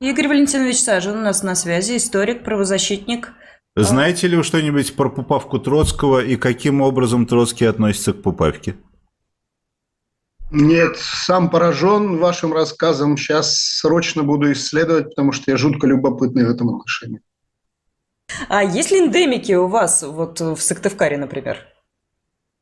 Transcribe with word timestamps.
Игорь 0.00 0.28
Валентинович 0.28 0.80
Сажин 0.80 1.18
у 1.18 1.22
нас 1.22 1.42
на 1.42 1.56
связи, 1.56 1.96
историк, 1.96 2.44
правозащитник. 2.44 3.32
Знаете 3.74 4.28
ли 4.28 4.36
вы 4.36 4.44
что-нибудь 4.44 4.94
про 4.94 5.08
Пупавку 5.08 5.58
Троцкого 5.58 6.24
и 6.24 6.36
каким 6.36 6.80
образом 6.80 7.26
Троцкий 7.26 7.64
относится 7.64 8.12
к 8.12 8.22
Пупавке? 8.22 8.76
Нет, 10.52 10.96
сам 10.98 11.50
поражен 11.50 12.18
вашим 12.18 12.52
рассказом. 12.52 13.16
Сейчас 13.16 13.56
срочно 13.56 14.22
буду 14.22 14.52
исследовать, 14.52 15.10
потому 15.10 15.32
что 15.32 15.50
я 15.50 15.56
жутко 15.56 15.88
любопытный 15.88 16.46
в 16.46 16.50
этом 16.50 16.76
отношении. 16.76 17.20
А 18.48 18.62
есть 18.62 18.92
ли 18.92 19.00
эндемики 19.00 19.52
у 19.52 19.66
вас 19.66 20.04
вот 20.04 20.40
в 20.40 20.60
Сыктывкаре, 20.60 21.18
например? 21.18 21.66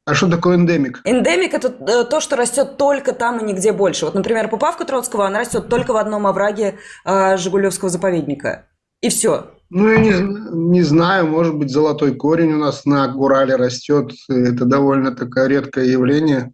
А 0.06 0.14
что 0.14 0.30
такое 0.30 0.56
эндемик? 0.56 1.00
Эндемик– 1.04 1.52
это 1.54 1.74
э, 1.80 2.04
то, 2.04 2.20
что 2.20 2.36
растет 2.36 2.76
только 2.76 3.12
там 3.12 3.40
и 3.40 3.44
нигде 3.44 3.72
больше. 3.72 4.04
Вот, 4.04 4.14
например, 4.14 4.48
Пупавка 4.48 4.84
Троцкого, 4.84 5.26
она 5.26 5.40
растет 5.40 5.68
только 5.68 5.92
в 5.92 5.96
одном 5.96 6.28
овраге 6.28 6.78
э, 7.04 7.36
Жигулевского 7.36 7.90
заповедника. 7.90 8.68
И 9.00 9.08
все. 9.08 9.50
Ну, 9.68 9.90
я 9.90 9.98
не, 9.98 10.12
не 10.52 10.82
знаю, 10.82 11.26
может 11.26 11.56
быть, 11.56 11.70
золотой 11.70 12.14
корень 12.14 12.52
у 12.52 12.56
нас 12.56 12.84
на 12.84 13.08
Гурале 13.08 13.56
растет. 13.56 14.12
Это 14.28 14.64
довольно 14.64 15.10
такое 15.10 15.48
редкое 15.48 15.86
явление. 15.86 16.52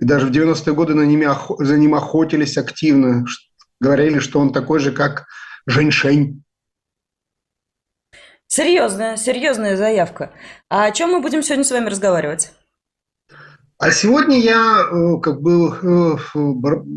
И 0.00 0.04
даже 0.04 0.26
в 0.26 0.32
90-е 0.32 0.74
годы 0.74 0.94
на 0.94 1.02
ними, 1.02 1.28
за 1.64 1.78
ним 1.78 1.94
охотились 1.94 2.58
активно. 2.58 3.24
Говорили, 3.80 4.18
что 4.18 4.40
он 4.40 4.52
такой 4.52 4.80
же, 4.80 4.90
как 4.90 5.26
женьшень. 5.64 6.42
Серьезная, 8.48 9.16
серьезная 9.16 9.76
заявка. 9.76 10.32
А 10.68 10.86
о 10.86 10.90
чем 10.90 11.12
мы 11.12 11.20
будем 11.20 11.40
сегодня 11.44 11.62
с 11.64 11.70
вами 11.70 11.88
разговаривать? 11.88 12.50
А 13.80 13.92
сегодня 13.92 14.38
я 14.38 14.82
э, 14.82 15.20
как 15.22 15.40
бы 15.40 15.68
э, 15.70 16.16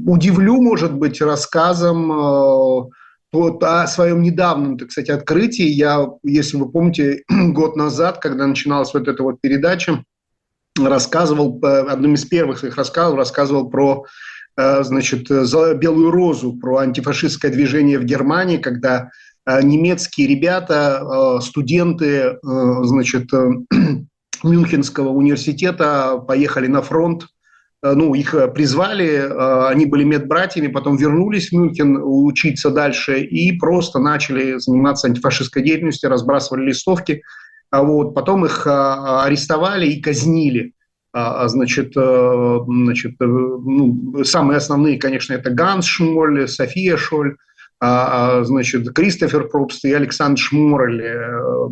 удивлю, 0.05 0.61
может 0.61 0.93
быть, 0.93 1.21
рассказом 1.21 2.11
э, 2.11 2.89
вот 3.31 3.63
о 3.63 3.87
своем 3.87 4.21
недавнем, 4.21 4.77
так 4.77 4.91
сказать, 4.91 5.09
открытии. 5.09 5.63
Я, 5.63 6.05
если 6.23 6.57
вы 6.57 6.69
помните, 6.69 7.23
год 7.29 7.77
назад, 7.77 8.19
когда 8.19 8.47
начиналась 8.47 8.93
вот 8.93 9.07
эта 9.07 9.23
вот 9.23 9.39
передача, 9.39 10.03
рассказывал, 10.77 11.57
одним 11.63 12.15
из 12.15 12.25
первых 12.25 12.59
своих 12.59 12.75
рассказов 12.75 13.15
рассказывал 13.15 13.69
про 13.69 14.03
значит, 14.57 15.29
белую 15.29 16.11
розу, 16.11 16.53
про 16.57 16.79
антифашистское 16.79 17.49
движение 17.49 17.97
в 17.97 18.03
Германии, 18.03 18.57
когда 18.57 19.09
немецкие 19.47 20.27
ребята, 20.27 21.39
студенты, 21.41 22.37
значит, 22.43 23.29
Мюнхенского 24.43 25.09
университета 25.09 26.17
поехали 26.17 26.67
на 26.67 26.81
фронт. 26.81 27.27
Э, 27.83 27.93
ну, 27.93 28.13
их 28.13 28.33
э, 28.33 28.47
призвали, 28.47 29.07
э, 29.07 29.67
они 29.67 29.85
были 29.85 30.03
медбратьями, 30.03 30.67
потом 30.67 30.97
вернулись 30.97 31.49
в 31.49 31.53
Мюнхен 31.53 31.99
учиться 32.01 32.69
дальше 32.69 33.19
и 33.21 33.57
просто 33.57 33.99
начали 33.99 34.57
заниматься 34.57 35.07
антифашистской 35.07 35.63
деятельностью, 35.63 36.09
разбрасывали 36.09 36.67
листовки. 36.67 37.21
А 37.69 37.83
вот, 37.83 38.13
потом 38.13 38.45
их 38.45 38.67
арестовали 38.67 39.87
и 39.87 39.99
казнили. 39.99 40.73
А, 41.11 41.47
значит, 41.47 41.93
значит 41.93 43.15
ну, 43.19 44.23
самые 44.23 44.57
основные, 44.57 44.99
конечно, 44.99 45.33
это 45.33 45.49
Ганс 45.49 45.85
Шмоль, 45.85 46.47
София 46.47 46.97
Шоль, 46.97 47.35
значит, 47.81 48.93
Кристофер 48.93 49.47
Пробст 49.47 49.85
и 49.85 49.93
Александр 49.93 50.39
Шморель, 50.39 51.03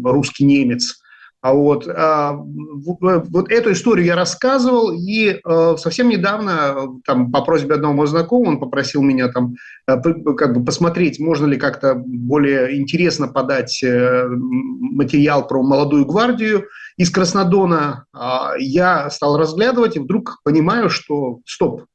русский 0.04 0.44
немец– 0.44 1.00
а 1.42 1.54
вот, 1.54 1.88
а, 1.88 2.34
вот 2.34 3.52
эту 3.52 3.72
историю 3.72 4.06
я 4.06 4.16
рассказывал, 4.16 4.92
и 4.92 5.40
а, 5.44 5.76
совсем 5.76 6.08
недавно, 6.10 7.00
там, 7.04 7.32
по 7.32 7.42
просьбе 7.42 7.74
одного 7.74 7.94
моего 7.94 8.06
знакомого, 8.06 8.50
он 8.50 8.60
попросил 8.60 9.02
меня 9.02 9.28
там 9.30 9.56
а, 9.88 9.98
как 9.98 10.56
бы 10.56 10.64
посмотреть, 10.64 11.20
можно 11.20 11.48
ли 11.48 11.58
как-то 11.58 11.96
более 11.96 12.80
интересно 12.80 13.28
подать 13.28 13.84
материал 13.84 15.48
про 15.48 15.64
молодую 15.64 16.06
гвардию 16.06 16.68
из 16.98 17.10
Краснодона. 17.10 18.06
А, 18.14 18.54
я 18.60 19.10
стал 19.10 19.36
разглядывать, 19.38 19.96
и 19.96 20.00
вдруг 20.00 20.42
понимаю, 20.44 20.92
что 20.92 21.40
стоп, 21.48 21.86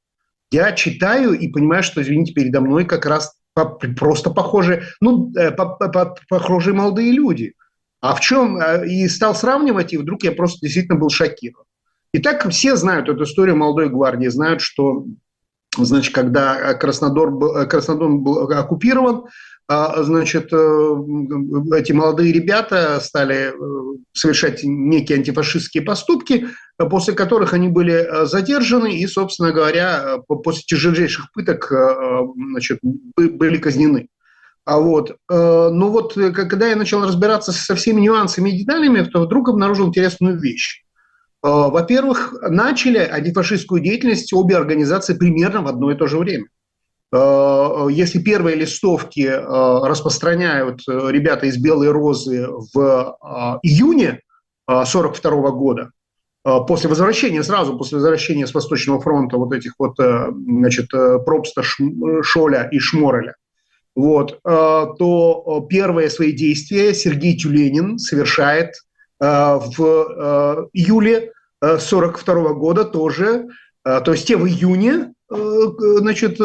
я 0.51 0.73
читаю 0.73 1.35
и 1.35 1.47
понимаю, 1.47 1.85
что, 1.85 2.03
извините, 2.03 2.33
передо 2.33 2.61
мной 2.61 2.85
как 2.85 3.07
раз 3.07 3.37
просто 3.97 4.31
похожие, 4.31 4.83
ну, 5.01 5.33
э, 5.37 5.53
похожие 6.29 6.75
молодые 6.75 7.13
люди– 7.13 7.55
а 8.11 8.15
в 8.15 8.21
чем? 8.21 8.59
Э, 8.59 8.87
и 8.87 9.09
стал 9.09 9.35
сравнивать, 9.35 9.93
и 9.93 9.97
вдруг 9.97 10.23
я 10.23 10.33
просто 10.33 10.59
действительно 10.63 10.99
был 10.99 11.11
шокирован. 11.11 11.65
И 12.13 12.19
так 12.19 12.49
все 12.51 12.77
знают 12.77 13.09
эту 13.09 13.25
историю 13.25 13.57
молодой 13.57 13.89
гвардии, 13.89 14.29
знают, 14.29 14.61
что 14.61 15.05
значит, 15.77 16.15
когда 16.15 16.75
Краснодор, 16.75 17.59
э, 17.59 17.67
Краснодон 17.67 18.21
был 18.21 18.51
оккупирован, 18.51 19.25
а, 19.69 20.05
значит, 20.05 20.53
э, 20.53 20.57
эти 21.77 21.91
молодые 21.91 22.33
ребята 22.33 23.01
стали 23.01 23.53
совершать 24.13 24.61
некие 24.63 25.19
антифашистские 25.19 25.83
поступки, 25.83 26.47
после 26.79 27.15
которых 27.15 27.53
они 27.53 27.69
были 27.69 28.27
задержаны 28.27 28.97
и, 28.97 29.07
собственно 29.09 29.51
говоря, 29.51 30.19
после 30.29 30.63
тяжелейших 30.63 31.33
пыток 31.33 31.73
значит, 32.37 32.79
были 33.17 33.59
казнены. 33.59 34.09
А 34.67 34.81
вот, 34.81 35.13
э, 35.13 35.15
ну 35.31 35.91
вот, 35.91 36.17
э, 36.17 36.33
когда 36.33 36.67
я 36.67 36.75
начал 36.75 37.01
разбираться 37.01 37.53
со 37.53 37.77
всеми 37.77 38.01
нюансами 38.01 38.51
и 38.51 38.59
деталями, 38.59 39.03
то 39.03 39.21
вдруг 39.21 39.49
обнаружил 39.49 39.87
интересную 39.87 40.41
вещь. 40.41 40.83
Э, 41.45 41.71
во-первых, 41.71 42.35
начали 42.43 42.99
антифашистскую 42.99 43.81
деятельность 43.81 44.33
обе 44.33 44.57
организации 44.57 45.15
примерно 45.15 45.63
в 45.63 45.69
одно 45.69 45.93
и 45.93 45.97
то 45.97 46.09
же 46.09 46.19
время. 46.19 46.47
Если 47.13 48.19
первые 48.19 48.57
листовки 48.57 49.33
распространяют 49.89 50.81
ребята 50.89 51.47
из 51.47 51.57
«Белой 51.57 51.91
розы» 51.91 52.49
в 52.75 53.59
июне 53.63 54.23
1942 54.67 55.31
э, 55.31 55.53
года, 55.53 55.91
после 56.67 56.91
возвращения, 56.91 57.45
сразу 57.45 57.79
после 57.79 57.99
возвращения 57.99 58.49
с 58.49 58.53
Восточного 58.53 59.01
фронта 59.01 59.37
вот 59.37 59.55
этих 59.55 59.75
вот, 59.79 59.95
значит, 59.99 60.91
Пробста, 60.91 61.63
Шоля 61.63 62.69
и 62.73 62.81
Шмореля, 62.81 63.37
вот, 63.97 64.33
э, 64.33 64.37
то 64.45 65.67
первые 65.71 66.11
свои 66.11 66.33
действия 66.33 66.93
Сергей 66.93 67.35
Тюленин 67.35 67.99
совершает 67.99 68.75
э, 69.21 69.25
в 69.25 69.81
э, 69.81 70.67
июле 70.75 71.33
1942 71.61 72.53
года 72.53 72.85
тоже, 72.85 73.47
то 73.83 74.13
есть 74.13 74.27
те 74.27 74.37
в 74.37 74.47
июне, 74.47 75.15
значит, 75.31 76.39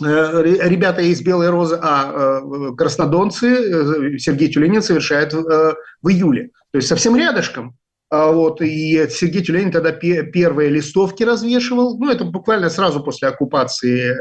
ребята 0.00 1.02
из 1.02 1.20
Белой 1.20 1.50
Розы, 1.50 1.78
а 1.82 2.40
краснодонцы 2.78 4.18
Сергей 4.18 4.48
Тюленин 4.48 4.80
совершает 4.80 5.34
в 5.34 6.08
июле. 6.08 6.50
То 6.70 6.78
есть 6.78 6.88
совсем 6.88 7.14
рядышком. 7.14 7.76
А 8.08 8.30
вот, 8.30 8.62
и 8.62 9.06
Сергей 9.10 9.42
Тюленин 9.42 9.70
тогда 9.70 9.92
первые 9.92 10.70
листовки 10.70 11.24
развешивал. 11.24 11.98
Ну, 11.98 12.10
это 12.10 12.24
буквально 12.24 12.70
сразу 12.70 13.02
после 13.02 13.28
оккупации 13.28 14.16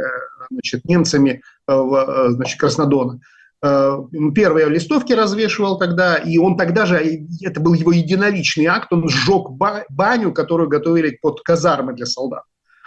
значит, 0.50 0.85
немцами 0.85 1.41
Э, 1.67 2.28
значит, 2.29 2.59
Краснодона. 2.59 3.19
Э, 3.63 3.97
первые 4.35 4.69
листовки 4.69 5.13
развешивал 5.13 5.79
тогда, 5.79 6.17
и 6.17 6.38
он 6.38 6.57
тогда 6.57 6.85
же, 6.85 7.25
это 7.41 7.59
был 7.59 7.73
его 7.73 7.91
единоличный 7.91 8.66
акт, 8.66 8.94
он 8.94 9.07
сжег 9.09 9.50
баню, 9.89 10.31
которую 10.31 10.69
готовили 10.69 11.17
под 11.22 11.41
казармы 11.41 11.94
для 11.94 12.06
солдат. 12.06 12.44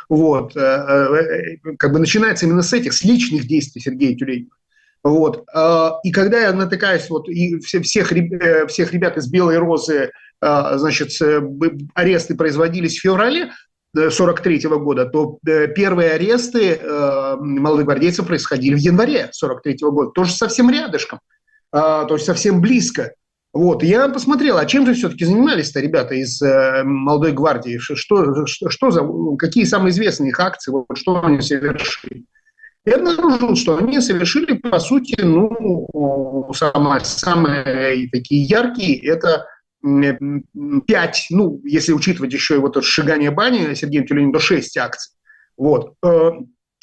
Вот. 0.09 0.57
Э, 0.57 1.59
как 1.79 1.93
бы 1.93 1.99
начинается 1.99 2.47
именно 2.47 2.63
с 2.63 2.73
этих, 2.73 2.93
с 2.93 3.03
личных 3.03 3.47
действий 3.47 3.83
Сергея 3.83 4.17
Тюленина. 4.17 4.51
Вот. 5.05 5.47
И 6.03 6.11
когда 6.11 6.41
я 6.41 6.53
натыкаюсь, 6.53 7.09
вот, 7.09 7.29
и 7.29 7.61
всех, 7.61 8.09
всех 8.09 8.13
ребят 8.93 9.17
из 9.17 9.31
«Белой 9.31 9.57
розы», 9.57 10.11
значит, 10.41 11.11
аресты 11.95 12.35
производились 12.35 12.99
в 12.99 13.03
феврале, 13.03 13.53
43 14.11 14.67
-го 14.67 14.79
года, 14.79 15.07
то 15.07 15.39
э, 15.47 15.69
первые 15.69 16.13
аресты 16.13 16.75
э, 16.75 17.37
молодых 17.39 17.87
гвардейцев 17.87 18.27
происходили 18.27 18.75
в 18.75 18.79
январе 18.79 19.29
43 19.33 19.77
-го 19.83 19.91
года, 19.91 20.11
тоже 20.11 20.33
совсем 20.33 20.71
рядышком, 20.71 21.21
э, 21.73 21.79
то 22.09 22.09
есть 22.11 22.27
совсем 22.27 22.61
близко. 22.61 23.13
Вот, 23.53 23.83
я 23.83 24.09
посмотрел, 24.09 24.59
а 24.59 24.67
чем 24.67 24.87
же 24.87 24.95
все-таки 24.95 25.25
занимались-то 25.25 25.81
ребята 25.81 26.15
из 26.15 26.41
э, 26.43 26.83
молодой 26.85 27.33
гвардии, 27.33 27.79
что, 27.79 27.97
что, 28.47 28.71
что 28.71 28.91
за, 28.91 29.03
какие 29.39 29.65
самые 29.65 29.91
известные 29.91 30.31
их 30.31 30.41
акции, 30.41 30.71
вот, 30.71 30.87
что 30.95 31.25
они 31.25 31.41
совершили. 31.41 32.25
Я 32.85 32.97
обнаружил, 32.97 33.57
что 33.57 33.77
они 33.77 34.01
совершили, 34.01 34.55
по 34.55 34.79
сути, 34.79 35.21
ну, 35.21 36.49
самые, 36.55 37.05
самые 37.05 38.09
такие 38.11 38.45
яркие, 38.45 38.99
это 39.11 39.47
пять, 39.81 41.27
ну, 41.31 41.61
если 41.65 41.93
учитывать 41.93 42.33
еще 42.33 42.57
и 42.57 42.59
вот 42.59 42.77
это 42.77 42.87
сжигание 42.87 43.31
бани 43.31 43.75
Сергеем 43.75 44.07
Тюлениным, 44.07 44.33
то 44.33 44.41
шесть 44.41 44.77
акций. 44.77 45.15
Вот. 45.57 45.95
Э, 46.05 46.31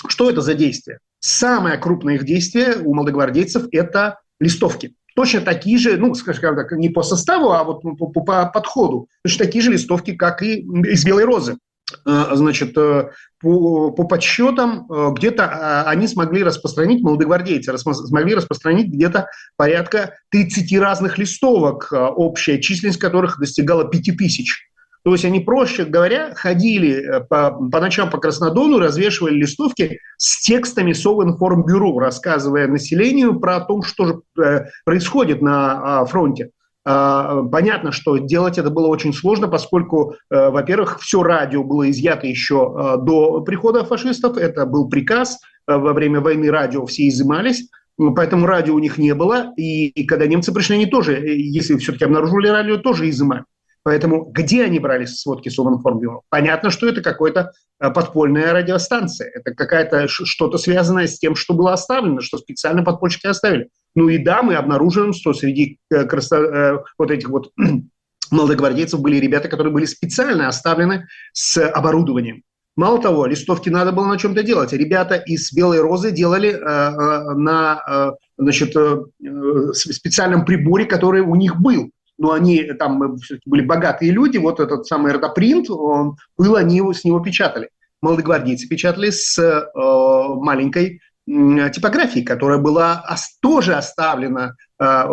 что 0.07 0.29
это 0.29 0.41
за 0.41 0.53
действие? 0.53 0.99
Самое 1.19 1.77
крупное 1.77 2.15
их 2.15 2.25
действие 2.25 2.77
у 2.77 2.93
молодогвардейцев– 2.93 3.67
это 3.71 4.19
листовки. 4.39 4.95
Точно 5.15 5.41
такие 5.41 5.77
же, 5.77 5.97
ну, 5.97 6.13
скажем 6.13 6.55
так, 6.55 6.71
не 6.73 6.89
по 6.89 7.01
составу, 7.01 7.51
а 7.51 7.63
вот 7.63 7.81
по, 7.81 8.07
по 8.07 8.45
подходу. 8.47 9.07
Точно 9.23 9.45
такие 9.45 9.63
же 9.63 9.71
листовки, 9.71 10.13
как 10.13 10.43
и 10.43 10.59
из 10.59 11.05
«Белой 11.05 11.23
розы». 11.23 11.57
Значит, 12.03 12.73
по, 12.73 13.91
по 13.91 14.03
подсчетам, 14.03 14.87
где-то 15.13 15.83
они 15.87 16.07
смогли 16.07 16.43
распространить, 16.43 17.03
молодогвардейцы 17.03 17.77
смогли 17.77 18.35
распространить 18.35 18.87
где-то 18.87 19.27
порядка 19.55 20.15
30 20.31 20.77
разных 20.79 21.17
листовок, 21.17 21.91
общая 21.91 22.61
численность 22.61 22.99
которых 22.99 23.39
достигала 23.39 23.85
5000. 23.89 24.65
То 25.05 25.11
есть 25.11 25.23
они, 25.23 25.39
проще 25.39 25.85
говоря, 25.85 26.33
ходили 26.33 26.95
э, 26.95 27.19
по, 27.21 27.51
по 27.51 27.79
ночам 27.79 28.09
по 28.09 28.17
Краснодону, 28.17 28.79
развешивали 28.79 29.35
листовки 29.35 29.99
с 30.17 30.41
текстами 30.41 30.93
Совинформбюро, 30.93 31.99
рассказывая 31.99 32.67
населению 32.67 33.39
про 33.39 33.59
то, 33.59 33.83
что 33.83 34.05
же 34.07 34.21
э, 34.43 34.65
происходит 34.83 35.43
на 35.43 36.05
фронте. 36.05 36.49
А, 36.85 37.41
понятно, 37.43 37.91
что 37.91 38.17
делать 38.17 38.57
это 38.57 38.69
было 38.69 38.87
очень 38.87 39.13
сложно, 39.13 39.47
поскольку, 39.47 40.15
э, 40.29 40.49
во-первых, 40.49 40.99
все 41.01 41.23
радио 41.23 41.63
было 41.63 41.89
изъято 41.89 42.27
еще 42.27 42.99
до 43.01 43.41
прихода 43.41 43.83
фашистов, 43.83 44.37
это 44.37 44.65
был 44.65 44.87
приказ, 44.87 45.39
во 45.67 45.93
время 45.93 46.21
войны 46.21 46.51
радио 46.51 46.85
все 46.85 47.07
изымались, 47.07 47.69
поэтому 47.97 48.45
радио 48.45 48.75
у 48.75 48.79
них 48.79 48.99
не 48.99 49.15
было, 49.15 49.51
и, 49.57 49.87
и 49.87 50.05
когда 50.05 50.27
немцы 50.27 50.53
пришли, 50.53 50.75
они 50.75 50.85
тоже, 50.85 51.13
если 51.13 51.75
все-таки 51.77 52.05
обнаружили 52.05 52.49
радио, 52.49 52.77
тоже 52.77 53.09
изымали. 53.09 53.45
Поэтому 53.85 54.25
где 54.25 54.63
они 54.63 54.79
брали 54.79 55.05
сводки 55.05 55.49
Совинформбюро? 55.49 56.23
Понятно, 56.29 56.71
что 56.71 56.87
это 56.89 57.03
какая-то 57.03 57.51
э, 57.79 57.91
подпольная 57.91 58.51
радиостанция. 58.51 59.29
Это 59.31 59.53
какая-то 59.53 60.07
что-то 60.07 60.57
связанное 60.57 61.05
с 61.05 61.19
тем, 61.19 61.35
что 61.35 61.53
было 61.53 61.73
оставлено, 61.73 62.21
что 62.21 62.39
специально 62.39 62.83
подпольщики 62.83 63.27
оставили. 63.27 63.69
Ну 63.95 64.09
и 64.09 64.17
да, 64.17 64.43
мы 64.43 64.55
обнаруживаем, 64.55 65.13
что 65.13 65.33
среди 65.33 65.79
э, 65.89 66.05
красо... 66.05 66.35
Э, 66.37 66.83
вот 66.97 67.11
этих 67.11 67.29
вот 67.29 67.51
молодогвардейцев 68.31 68.99
были 68.99 69.17
ребята, 69.17 69.47
которые 69.47 69.73
были 69.73 69.85
специально 69.85 70.47
оставлены 70.47 71.07
с 71.33 71.57
оборудованием. 71.65 72.43
Мало 72.75 73.01
того, 73.01 73.25
листовки 73.25 73.69
надо 73.69 73.93
было 73.93 74.05
на 74.05 74.17
чем-то 74.17 74.43
делать. 74.43 74.73
Ребята 74.73 75.15
из 75.15 75.53
«Белой 75.53 75.79
розы» 75.79 76.11
делали 76.11 76.49
э, 76.49 76.55
э, 76.57 77.33
на 77.35 77.81
э, 77.87 78.11
значит, 78.37 78.75
э, 78.75 79.73
специальном 79.73 80.43
приборе, 80.43 80.85
который 80.85 81.21
у 81.21 81.35
них 81.35 81.55
был 81.55 81.89
но 82.17 82.31
они 82.31 82.63
там 82.79 83.17
были 83.45 83.65
богатые 83.65 84.11
люди, 84.11 84.37
вот 84.37 84.59
этот 84.59 84.85
самый 84.85 85.11
родопринт, 85.11 85.69
он 85.69 86.17
был, 86.37 86.55
они 86.55 86.77
его, 86.77 86.93
с 86.93 87.03
него 87.03 87.19
печатали. 87.19 87.69
Молодогвардейцы 88.01 88.67
печатали 88.67 89.09
с 89.09 89.37
э, 89.37 89.65
маленькой 89.73 91.01
э, 91.27 91.69
типографией, 91.69 92.25
которая 92.25 92.57
была 92.57 93.03
тоже 93.41 93.75
оставлена 93.75 94.55
э, 94.79 95.03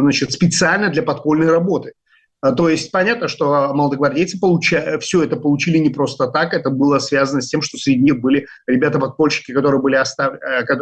значит, 0.00 0.32
специально 0.32 0.88
для 0.88 1.02
подпольной 1.02 1.50
работы. 1.50 1.92
То 2.56 2.68
есть 2.68 2.90
понятно, 2.90 3.28
что 3.28 3.72
молодогвардейцы 3.72 4.40
получа... 4.40 4.98
все 4.98 5.22
это 5.22 5.36
получили 5.36 5.78
не 5.78 5.90
просто 5.90 6.26
так, 6.26 6.54
это 6.54 6.70
было 6.70 6.98
связано 6.98 7.40
с 7.40 7.46
тем, 7.46 7.62
что 7.62 7.78
среди 7.78 8.02
них 8.02 8.20
были 8.20 8.48
ребята-подпольщики, 8.66 9.52
которые 9.52 9.80
были 9.80 9.94
остав... 9.94 10.34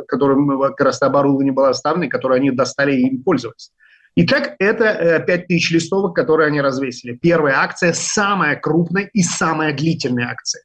которым 0.08 0.50
оборудование 0.62 1.52
было 1.52 1.68
оставлено, 1.68 2.08
которые 2.08 2.38
они 2.38 2.50
достали 2.50 2.96
и 2.96 3.08
им 3.08 3.22
пользовались. 3.22 3.72
Итак, 4.16 4.54
это 4.58 5.22
5000 5.26 5.70
э, 5.70 5.74
листовок, 5.74 6.16
которые 6.16 6.48
они 6.48 6.60
развесили. 6.60 7.14
Первая 7.14 7.58
акция 7.58 7.92
самая 7.92 8.56
крупная 8.56 9.08
и 9.12 9.22
самая 9.22 9.72
длительная 9.72 10.28
акция. 10.28 10.62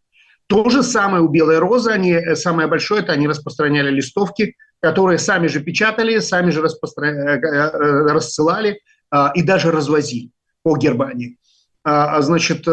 То 0.48 0.70
же 0.70 0.84
самое 0.84 1.24
у 1.24 1.28
Белой 1.28 1.58
Розы, 1.60 1.92
они, 1.92 2.12
э, 2.12 2.36
самое 2.36 2.68
большое, 2.68 3.02
это 3.02 3.14
они 3.14 3.28
распространяли 3.28 3.90
листовки, 3.90 4.56
которые 4.80 5.18
сами 5.18 5.48
же 5.48 5.60
печатали, 5.62 6.20
сами 6.20 6.52
же 6.52 6.62
распостра... 6.62 7.08
Э, 7.08 7.40
рассылали 8.12 8.82
а, 9.10 9.32
и 9.34 9.42
даже 9.42 9.72
развозили 9.72 10.32
по 10.64 10.78
Германии. 10.78 11.38
А, 11.84 12.22
значит, 12.22 12.68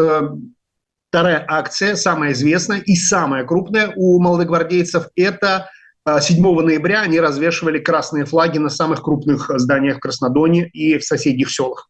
вторая 1.09 1.45
акция, 1.47 1.95
самая 1.95 2.33
известная 2.33 2.79
и 2.79 2.95
самая 2.95 3.43
крупная 3.45 3.93
у 3.95 4.19
молодогвардейцев, 4.19 5.09
это 5.15 5.69
7 6.05 6.45
а, 6.45 6.61
ноября 6.61 7.01
они 7.01 7.19
развешивали 7.19 7.79
красные 7.79 8.25
флаги 8.25 8.57
на 8.57 8.69
самых 8.69 9.01
крупных 9.01 9.49
зданиях 9.55 9.97
в 9.97 9.99
Краснодоне 9.99 10.67
и 10.67 10.97
в 10.97 11.03
соседних 11.03 11.49
селах. 11.49 11.89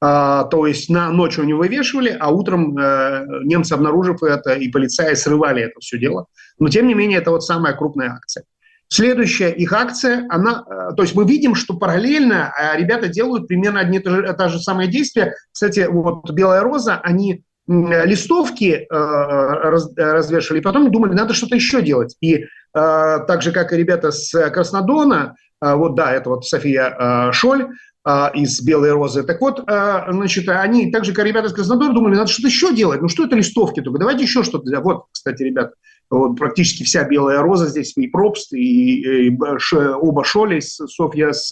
А, 0.00 0.44
то 0.44 0.66
есть 0.66 0.88
на 0.88 1.10
ночью 1.10 1.42
они 1.42 1.54
вывешивали, 1.54 2.16
а 2.18 2.30
утром 2.30 2.78
э, 2.78 3.26
немцы, 3.42 3.72
обнаружив 3.72 4.22
это, 4.22 4.54
и 4.54 4.68
полицаи 4.68 5.14
срывали 5.14 5.64
это 5.64 5.80
все 5.80 5.98
дело. 5.98 6.26
Но 6.60 6.68
тем 6.68 6.86
не 6.86 6.94
менее, 6.94 7.18
это 7.18 7.32
вот 7.32 7.44
самая 7.44 7.74
крупная 7.74 8.12
акция. 8.12 8.44
Следующая 8.86 9.50
их 9.50 9.72
акция, 9.72 10.24
она, 10.30 10.64
э, 10.70 10.94
то 10.94 11.02
есть 11.02 11.16
мы 11.16 11.24
видим, 11.24 11.56
что 11.56 11.74
параллельно 11.74 12.54
э, 12.56 12.78
ребята 12.78 13.08
делают 13.08 13.48
примерно 13.48 13.80
одни 13.80 13.98
то 13.98 14.10
же, 14.10 14.32
то 14.32 14.48
же 14.48 14.60
самое 14.60 14.88
действие. 14.88 15.34
Кстати, 15.50 15.88
вот 15.90 16.30
«Белая 16.30 16.62
роза», 16.62 17.00
они 17.02 17.42
листовки 17.66 18.86
раз, 18.88 19.90
развешивали, 19.94 20.60
и 20.60 20.62
потом 20.62 20.90
думали, 20.90 21.12
надо 21.12 21.34
что-то 21.34 21.54
еще 21.54 21.82
делать. 21.82 22.16
И 22.22 22.46
так 22.72 23.42
же, 23.42 23.52
как 23.52 23.74
и 23.74 23.76
ребята 23.76 24.10
с 24.10 24.32
Краснодона, 24.48 25.34
вот 25.60 25.94
да, 25.94 26.12
это 26.14 26.30
вот 26.30 26.46
София 26.46 27.30
Шоль, 27.32 27.68
из 28.06 28.62
«Белой 28.62 28.92
розы». 28.92 29.22
Так 29.22 29.40
вот, 29.40 29.62
значит, 29.66 30.48
они, 30.48 30.90
так 30.90 31.04
же, 31.04 31.12
как 31.12 31.26
ребята 31.26 31.48
из 31.48 31.52
Краснодона, 31.52 31.92
думали, 31.92 32.14
надо 32.14 32.30
что-то 32.30 32.48
еще 32.48 32.74
делать. 32.74 33.02
Ну, 33.02 33.08
что 33.08 33.24
это 33.24 33.36
листовки 33.36 33.80
только? 33.80 33.98
Давайте 33.98 34.22
еще 34.22 34.42
что-то. 34.42 34.80
Вот, 34.80 35.06
кстати, 35.12 35.42
ребята, 35.42 35.74
вот, 36.08 36.36
практически 36.36 36.84
вся 36.84 37.04
«Белая 37.04 37.42
роза» 37.42 37.66
здесь, 37.66 37.92
и 37.96 38.06
Пробст, 38.06 38.52
и, 38.52 39.28
и 39.28 39.38
оба 39.38 40.24
Шоли, 40.24 40.60
Софья 40.60 41.32
с 41.32 41.50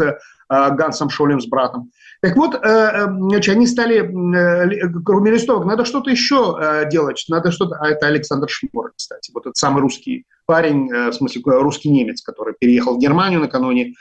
Гансом 0.48 1.10
Шолем, 1.10 1.40
с 1.40 1.46
братом. 1.46 1.90
Так 2.22 2.36
вот, 2.36 2.54
э, 2.54 2.58
э, 2.62 3.04
значит, 3.04 3.54
они 3.54 3.66
стали, 3.66 3.98
э, 3.98 4.88
кроме 5.04 5.32
листовок, 5.32 5.66
надо 5.66 5.84
что-то 5.84 6.10
еще 6.10 6.86
делать, 6.90 7.22
надо 7.28 7.50
что-то, 7.50 7.76
а 7.80 7.88
это 7.88 8.06
Александр 8.06 8.48
Шмор, 8.48 8.92
кстати, 8.96 9.30
вот 9.34 9.42
этот 9.42 9.56
самый 9.56 9.82
русский 9.82 10.24
парень, 10.46 10.88
в 10.88 11.12
смысле 11.12 11.42
русский 11.44 11.90
немец, 11.90 12.22
который 12.22 12.54
переехал 12.58 12.96
в 12.96 13.00
Германию 13.00 13.40
накануне 13.40 13.94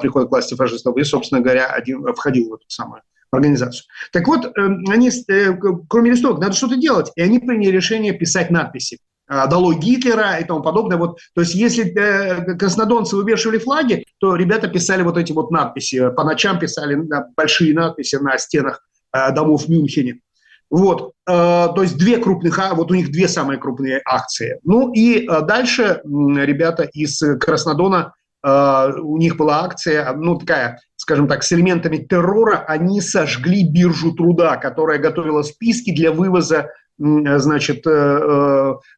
прихода 0.00 0.26
к 0.26 0.30
власти 0.30 0.54
фашистов 0.54 0.96
и, 0.96 1.04
собственно 1.04 1.40
говоря, 1.40 1.66
один, 1.66 2.06
входил 2.14 2.50
в 2.50 2.54
эту 2.54 2.64
самую 2.68 3.02
организацию. 3.30 3.84
Так 4.12 4.28
вот, 4.28 4.52
они, 4.56 5.10
кроме 5.88 6.10
листовок, 6.10 6.40
надо 6.40 6.54
что-то 6.54 6.76
делать, 6.76 7.10
и 7.16 7.22
они 7.22 7.38
приняли 7.38 7.70
решение 7.70 8.12
писать 8.12 8.50
надписи. 8.50 8.98
Долой 9.28 9.76
Гитлера 9.76 10.38
и 10.38 10.44
тому 10.44 10.62
подобное. 10.62 10.96
Вот, 10.96 11.18
то 11.34 11.40
есть 11.40 11.52
если 11.56 11.92
э, 11.98 12.56
краснодонцы 12.56 13.16
вывешивали 13.16 13.58
флаги, 13.58 14.04
то 14.18 14.36
ребята 14.36 14.68
писали 14.68 15.02
вот 15.02 15.18
эти 15.18 15.32
вот 15.32 15.50
надписи, 15.50 16.10
по 16.10 16.22
ночам 16.22 16.60
писали 16.60 16.96
большие 17.36 17.74
надписи 17.74 18.14
на 18.16 18.38
стенах 18.38 18.86
э, 19.12 19.32
домов 19.34 19.64
в 19.64 19.68
Мюнхене. 19.68 20.20
Вот, 20.70 21.12
э, 21.28 21.32
то 21.32 21.82
есть 21.82 21.96
две 21.96 22.18
крупных, 22.18 22.58
а, 22.58 22.74
вот 22.74 22.90
у 22.90 22.94
них 22.94 23.12
две 23.12 23.28
самые 23.28 23.58
крупные 23.58 24.02
акции. 24.04 24.58
Ну 24.64 24.92
и 24.92 25.26
э, 25.26 25.40
дальше 25.42 26.00
ребята 26.04 26.82
из 26.82 27.22
Краснодона, 27.38 28.14
э, 28.42 28.92
у 29.00 29.16
них 29.16 29.36
была 29.36 29.64
акция, 29.64 30.12
ну 30.14 30.36
такая, 30.36 30.80
скажем 30.96 31.28
так, 31.28 31.44
с 31.44 31.52
элементами 31.52 31.98
террора, 31.98 32.64
они 32.66 33.00
сожгли 33.00 33.62
биржу 33.68 34.12
труда, 34.12 34.56
которая 34.56 34.98
готовила 34.98 35.42
списки 35.42 35.94
для 35.94 36.10
вывоза 36.10 36.70
значит, 36.98 37.84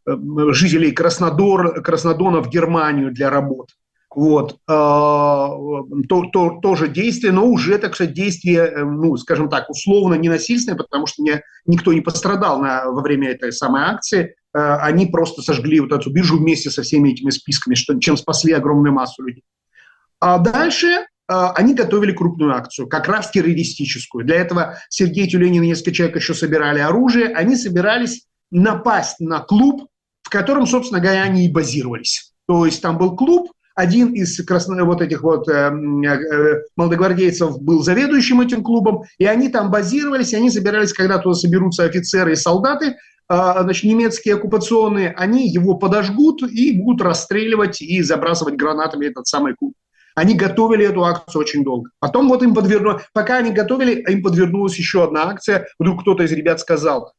жителей 0.07 0.93
Краснодор, 0.93 1.83
Краснодона 1.83 2.41
в 2.41 2.49
Германию 2.49 3.13
для 3.13 3.29
работ. 3.29 3.71
Вот. 4.19 4.59
А, 4.67 5.49
то, 6.09 6.25
то, 6.33 6.59
тоже 6.61 6.89
действие, 6.89 7.33
но 7.33 7.47
уже, 7.47 7.79
так 7.79 7.95
сказать, 7.95 8.15
действие, 8.15 8.63
э, 8.63 8.85
ну, 8.85 9.17
скажем 9.17 9.49
так, 9.49 9.71
условно 9.71 10.15
ненасильственное, 10.15 10.77
потому 10.77 11.07
что 11.07 11.23
не, 11.23 11.41
никто 11.67 11.93
не 11.93 12.01
пострадал 12.01 12.59
на, 12.61 12.87
во 12.87 13.01
время 13.01 13.31
этой 13.31 13.53
самой 13.53 13.83
акции. 13.83 14.35
Они 14.53 15.07
просто 15.07 15.41
сожгли 15.41 15.79
вот 15.79 15.93
эту 15.93 16.11
биржу 16.11 16.37
вместе 16.37 16.69
со 16.69 16.83
всеми 16.83 17.11
этими 17.11 17.31
списками, 17.31 17.77
что, 17.77 17.97
чем 18.01 18.17
спасли 18.17 18.53
огромную 18.55 18.93
массу 18.93 19.23
людей. 19.23 19.45
А 20.19 20.39
дальше 20.39 21.07
а, 21.29 21.53
они 21.53 21.75
готовили 21.75 22.11
крупную 22.11 22.57
акцию, 22.57 22.89
как 22.89 23.07
раз 23.07 23.31
террористическую. 23.31 24.25
Для 24.25 24.35
этого 24.35 24.79
Сергей 24.89 25.29
Тюленин 25.29 25.63
и 25.63 25.69
несколько 25.69 25.93
человек 25.93 26.17
еще 26.17 26.35
собирали 26.35 26.81
оружие. 26.81 27.29
Они 27.29 27.55
собирались 27.55 28.25
напасть 28.51 29.21
на 29.21 29.39
клуб, 29.39 29.87
в 30.23 30.29
котором, 30.29 30.67
собственно 30.67 31.01
говоря, 31.01 31.23
они 31.23 31.47
и 31.47 31.53
базировались. 31.53 32.33
То 32.49 32.67
есть 32.67 32.83
там 32.83 32.99
был 32.99 33.15
клуб, 33.15 33.53
один 33.79 34.13
из 34.13 34.45
красно... 34.45 34.85
вот 34.85 35.01
этих 35.01 35.23
вот 35.23 35.49
э, 35.49 35.71
э, 35.71 36.63
молодогвардейцев 36.75 37.63
был 37.63 37.81
заведующим 37.81 38.41
этим 38.41 38.65
клубом, 38.65 39.05
и 39.19 39.25
они 39.25 39.49
там 39.51 39.71
базировались, 39.71 40.33
и 40.33 40.37
они 40.37 40.51
собирались, 40.51 40.93
когда 40.93 41.19
туда 41.19 41.37
соберутся 41.37 41.85
офицеры 41.85 42.33
и 42.33 42.37
солдаты, 42.37 42.87
э, 42.87 42.95
значит, 43.29 43.85
немецкие 43.85 44.35
оккупационные, 44.35 45.15
они 45.17 45.49
его 45.49 45.75
подожгут 45.75 46.43
и 46.43 46.73
будут 46.73 47.03
расстреливать 47.03 47.81
и 47.81 48.03
забрасывать 48.03 48.57
гранатами 48.57 49.07
этот 49.07 49.29
самый 49.29 49.55
клуб. 49.55 49.75
Они 50.17 50.35
готовили 50.35 50.85
эту 50.85 51.05
акцию 51.05 51.43
очень 51.43 51.63
долго. 51.63 51.91
Потом 52.01 52.29
вот 52.29 52.43
им 52.43 52.55
подвернули, 52.55 52.99
пока 53.13 53.37
они 53.37 53.53
готовили, 53.53 54.03
им 54.11 54.25
подвернулась 54.25 54.77
еще 54.77 55.05
одна 55.05 55.29
акция. 55.29 55.69
Вдруг 55.79 56.01
кто-то 56.01 56.25
из 56.25 56.33
ребят 56.33 56.59
сказал, 56.59 57.13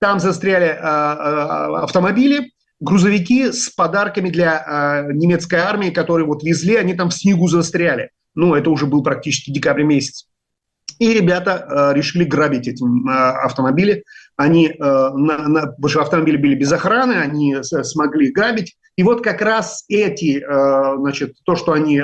там 0.00 0.18
застряли 0.18 0.68
э, 0.68 0.78
э, 0.78 1.76
автомобили, 1.82 2.52
грузовики 2.80 3.52
с 3.52 3.68
подарками 3.70 4.30
для 4.30 5.04
э, 5.08 5.12
немецкой 5.12 5.60
армии, 5.60 5.90
которые 5.90 6.26
вот 6.26 6.42
везли, 6.42 6.76
они 6.76 6.94
там 6.94 7.10
в 7.10 7.14
снегу 7.14 7.48
застряли. 7.48 8.10
Ну, 8.34 8.54
это 8.54 8.70
уже 8.70 8.86
был 8.86 9.02
практически 9.02 9.50
декабрь 9.50 9.82
месяц. 9.82 10.28
И 10.98 11.12
ребята 11.12 11.92
решили 11.94 12.24
грабить 12.24 12.68
эти 12.68 12.82
автомобили. 13.44 14.04
Они, 14.36 14.74
на, 14.78 15.12
на, 15.12 15.66
потому 15.66 15.88
что 15.88 16.00
автомобили 16.00 16.36
были 16.38 16.54
без 16.54 16.72
охраны, 16.72 17.14
они 17.14 17.56
смогли 17.62 18.32
грабить. 18.32 18.76
И 18.96 19.02
вот 19.02 19.22
как 19.22 19.42
раз 19.42 19.84
эти, 19.88 20.42
значит, 20.98 21.34
то, 21.44 21.54
что 21.54 21.72
они, 21.72 22.00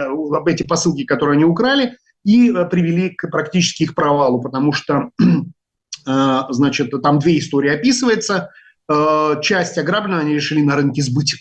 эти 0.47 0.63
посылки, 0.63 1.05
которые 1.05 1.37
они 1.37 1.45
украли, 1.45 1.97
и 2.25 2.53
привели 2.71 3.11
к 3.11 3.29
практически 3.31 3.85
их 3.85 3.95
провалу, 3.95 4.41
потому 4.41 4.73
что, 4.73 5.11
значит, 6.51 6.91
там 7.03 7.19
две 7.19 7.39
истории 7.39 7.71
описывается. 7.71 8.51
Часть 9.43 9.79
ограблена 9.79 10.21
они 10.21 10.35
решили 10.35 10.61
на 10.61 10.77
рынке 10.77 11.03
сбыть 11.03 11.35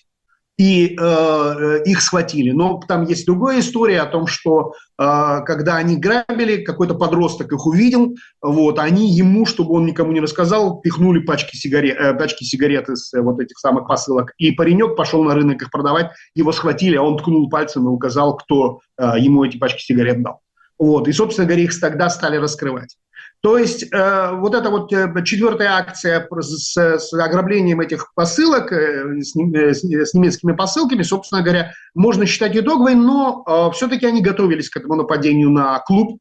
и 0.62 0.96
э, 0.96 1.82
их 1.86 2.02
схватили. 2.04 2.52
Но 2.52 2.80
там 2.88 3.06
есть 3.06 3.26
другая 3.26 3.62
история 3.62 4.02
о 4.02 4.06
том, 4.06 4.28
что 4.28 4.74
э, 5.00 5.42
когда 5.44 5.78
они 5.78 5.98
грабили, 5.98 6.64
какой-то 6.64 6.94
подросток 6.94 7.52
их 7.52 7.66
увидел, 7.66 8.16
вот, 8.44 8.78
они 8.78 9.10
ему, 9.10 9.48
чтобы 9.48 9.74
он 9.74 9.88
никому 9.88 10.12
не 10.12 10.20
рассказал, 10.20 10.80
пихнули 10.80 11.20
пачки 11.20 11.56
сигарет, 11.56 11.98
э, 11.98 12.14
пачки 12.14 12.44
сигарет 12.44 12.90
из 12.90 13.12
э, 13.12 13.22
вот 13.22 13.40
этих 13.40 13.58
самых 13.58 13.88
посылок. 13.88 14.34
И 14.38 14.52
паренек 14.52 14.96
пошел 14.96 15.24
на 15.24 15.34
рынок 15.34 15.64
их 15.64 15.72
продавать, 15.72 16.12
его 16.36 16.52
схватили, 16.52 16.96
а 16.96 17.02
он 17.02 17.18
ткнул 17.18 17.50
пальцем 17.50 17.86
и 17.86 17.90
указал, 17.90 18.38
кто 18.38 18.82
э, 19.00 19.14
ему 19.18 19.44
эти 19.44 19.58
пачки 19.58 19.82
сигарет 19.82 20.22
дал. 20.22 20.42
Вот, 20.78 21.08
и, 21.08 21.12
собственно 21.12 21.48
говоря, 21.48 21.64
их 21.64 21.80
тогда 21.80 22.08
стали 22.12 22.38
раскрывать. 22.38 22.98
То 23.42 23.58
есть 23.58 23.92
э, 23.92 24.32
вот 24.36 24.54
эта 24.54 24.70
вот 24.70 24.94
э, 24.94 25.12
четвертая 25.26 25.72
акция 25.72 26.28
с, 26.30 26.78
с 26.78 27.12
ограблением 27.14 27.82
этих 27.82 28.14
посылок, 28.14 28.72
э, 28.72 29.20
с, 29.20 29.36
э, 29.36 29.74
с 29.74 30.14
немецкими 30.14 30.52
посылками, 30.52 31.02
собственно 31.02 31.42
говоря, 31.42 31.74
можно 31.96 32.28
считать 32.28 32.56
итоговой, 32.56 32.94
но 32.94 33.44
э, 33.48 33.76
все-таки 33.76 34.06
они 34.06 34.22
готовились 34.22 34.70
к 34.70 34.78
этому 34.78 34.94
нападению 34.94 35.50
на 35.50 35.80
клуб. 35.80 36.20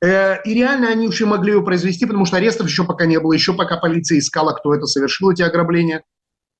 Э, 0.00 0.40
и 0.44 0.54
реально 0.54 0.88
они 0.90 1.06
еще 1.06 1.26
могли 1.26 1.50
его 1.50 1.64
произвести, 1.64 2.06
потому 2.06 2.26
что 2.26 2.36
арестов 2.36 2.68
еще 2.68 2.84
пока 2.84 3.06
не 3.06 3.18
было, 3.18 3.32
еще 3.32 3.52
пока 3.52 3.76
полиция 3.76 4.18
искала, 4.18 4.52
кто 4.52 4.72
это 4.72 4.86
совершил, 4.86 5.32
эти 5.32 5.42
ограбления. 5.42 6.04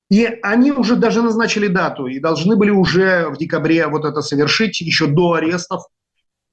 И 0.09 0.25
они 0.43 0.73
уже 0.73 0.97
даже 0.97 1.21
назначили 1.21 1.67
дату 1.67 2.07
и 2.07 2.19
должны 2.19 2.57
были 2.57 2.71
уже 2.71 3.29
в 3.29 3.37
декабре 3.37 3.87
вот 3.87 4.03
это 4.03 4.21
совершить, 4.21 4.81
еще 4.81 5.07
до 5.07 5.33
арестов. 5.33 5.83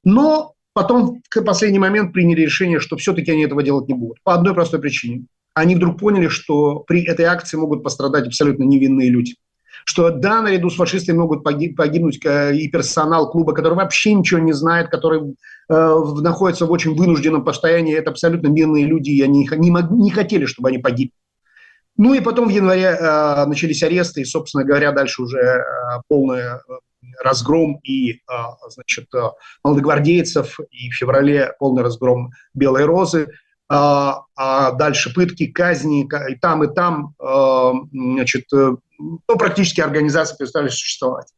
Но 0.04 0.53
Потом 0.74 1.22
в 1.30 1.42
последний 1.42 1.78
момент 1.78 2.12
приняли 2.12 2.42
решение, 2.42 2.80
что 2.80 2.96
все-таки 2.96 3.30
они 3.30 3.44
этого 3.44 3.62
делать 3.62 3.88
не 3.88 3.94
будут. 3.94 4.18
По 4.24 4.34
одной 4.34 4.54
простой 4.54 4.80
причине. 4.80 5.26
Они 5.54 5.76
вдруг 5.76 6.00
поняли, 6.00 6.26
что 6.26 6.80
при 6.80 7.04
этой 7.04 7.26
акции 7.26 7.56
могут 7.56 7.84
пострадать 7.84 8.26
абсолютно 8.26 8.64
невинные 8.64 9.08
люди. 9.08 9.36
Что 9.84 10.10
да, 10.10 10.42
наряду 10.42 10.70
с 10.70 10.76
фашистами 10.76 11.18
могут 11.18 11.44
погибнуть 11.44 12.18
э, 12.24 12.56
и 12.56 12.68
персонал 12.68 13.30
клуба, 13.30 13.52
который 13.52 13.74
вообще 13.74 14.14
ничего 14.14 14.40
не 14.40 14.52
знает, 14.52 14.88
который 14.88 15.20
э, 15.20 15.34
находится 15.68 16.66
в 16.66 16.72
очень 16.72 16.96
вынужденном 16.96 17.46
состоянии. 17.46 17.94
Это 17.94 18.10
абсолютно 18.10 18.48
мирные 18.48 18.86
люди, 18.86 19.10
и 19.10 19.22
они 19.22 19.46
не, 19.56 20.02
не 20.02 20.10
хотели, 20.10 20.46
чтобы 20.46 20.70
они 20.70 20.78
погибли. 20.78 21.12
Ну 21.96 22.14
и 22.14 22.20
потом 22.20 22.48
в 22.48 22.50
январе 22.50 22.96
э, 22.98 23.46
начались 23.46 23.82
аресты, 23.84 24.22
и, 24.22 24.24
собственно 24.24 24.64
говоря, 24.64 24.90
дальше 24.90 25.22
уже 25.22 25.38
э, 25.38 25.60
полное 26.08 26.60
разгром 27.22 27.80
и, 27.82 28.20
а, 28.26 28.56
значит, 28.68 29.12
а, 29.14 29.32
молодогвардейцев, 29.62 30.58
и 30.70 30.90
в 30.90 30.94
феврале 30.94 31.52
полный 31.58 31.82
разгром 31.82 32.30
Белой 32.54 32.84
Розы, 32.84 33.28
а, 33.68 34.24
а 34.36 34.72
дальше 34.72 35.12
пытки, 35.12 35.46
казни, 35.46 36.06
и 36.30 36.34
там, 36.36 36.64
и 36.64 36.74
там, 36.74 37.14
значит, 37.92 38.44
э, 38.52 38.76
ну, 38.98 39.36
практически 39.38 39.80
организации 39.80 40.36
перестали 40.36 40.68
существовать. 40.68 41.28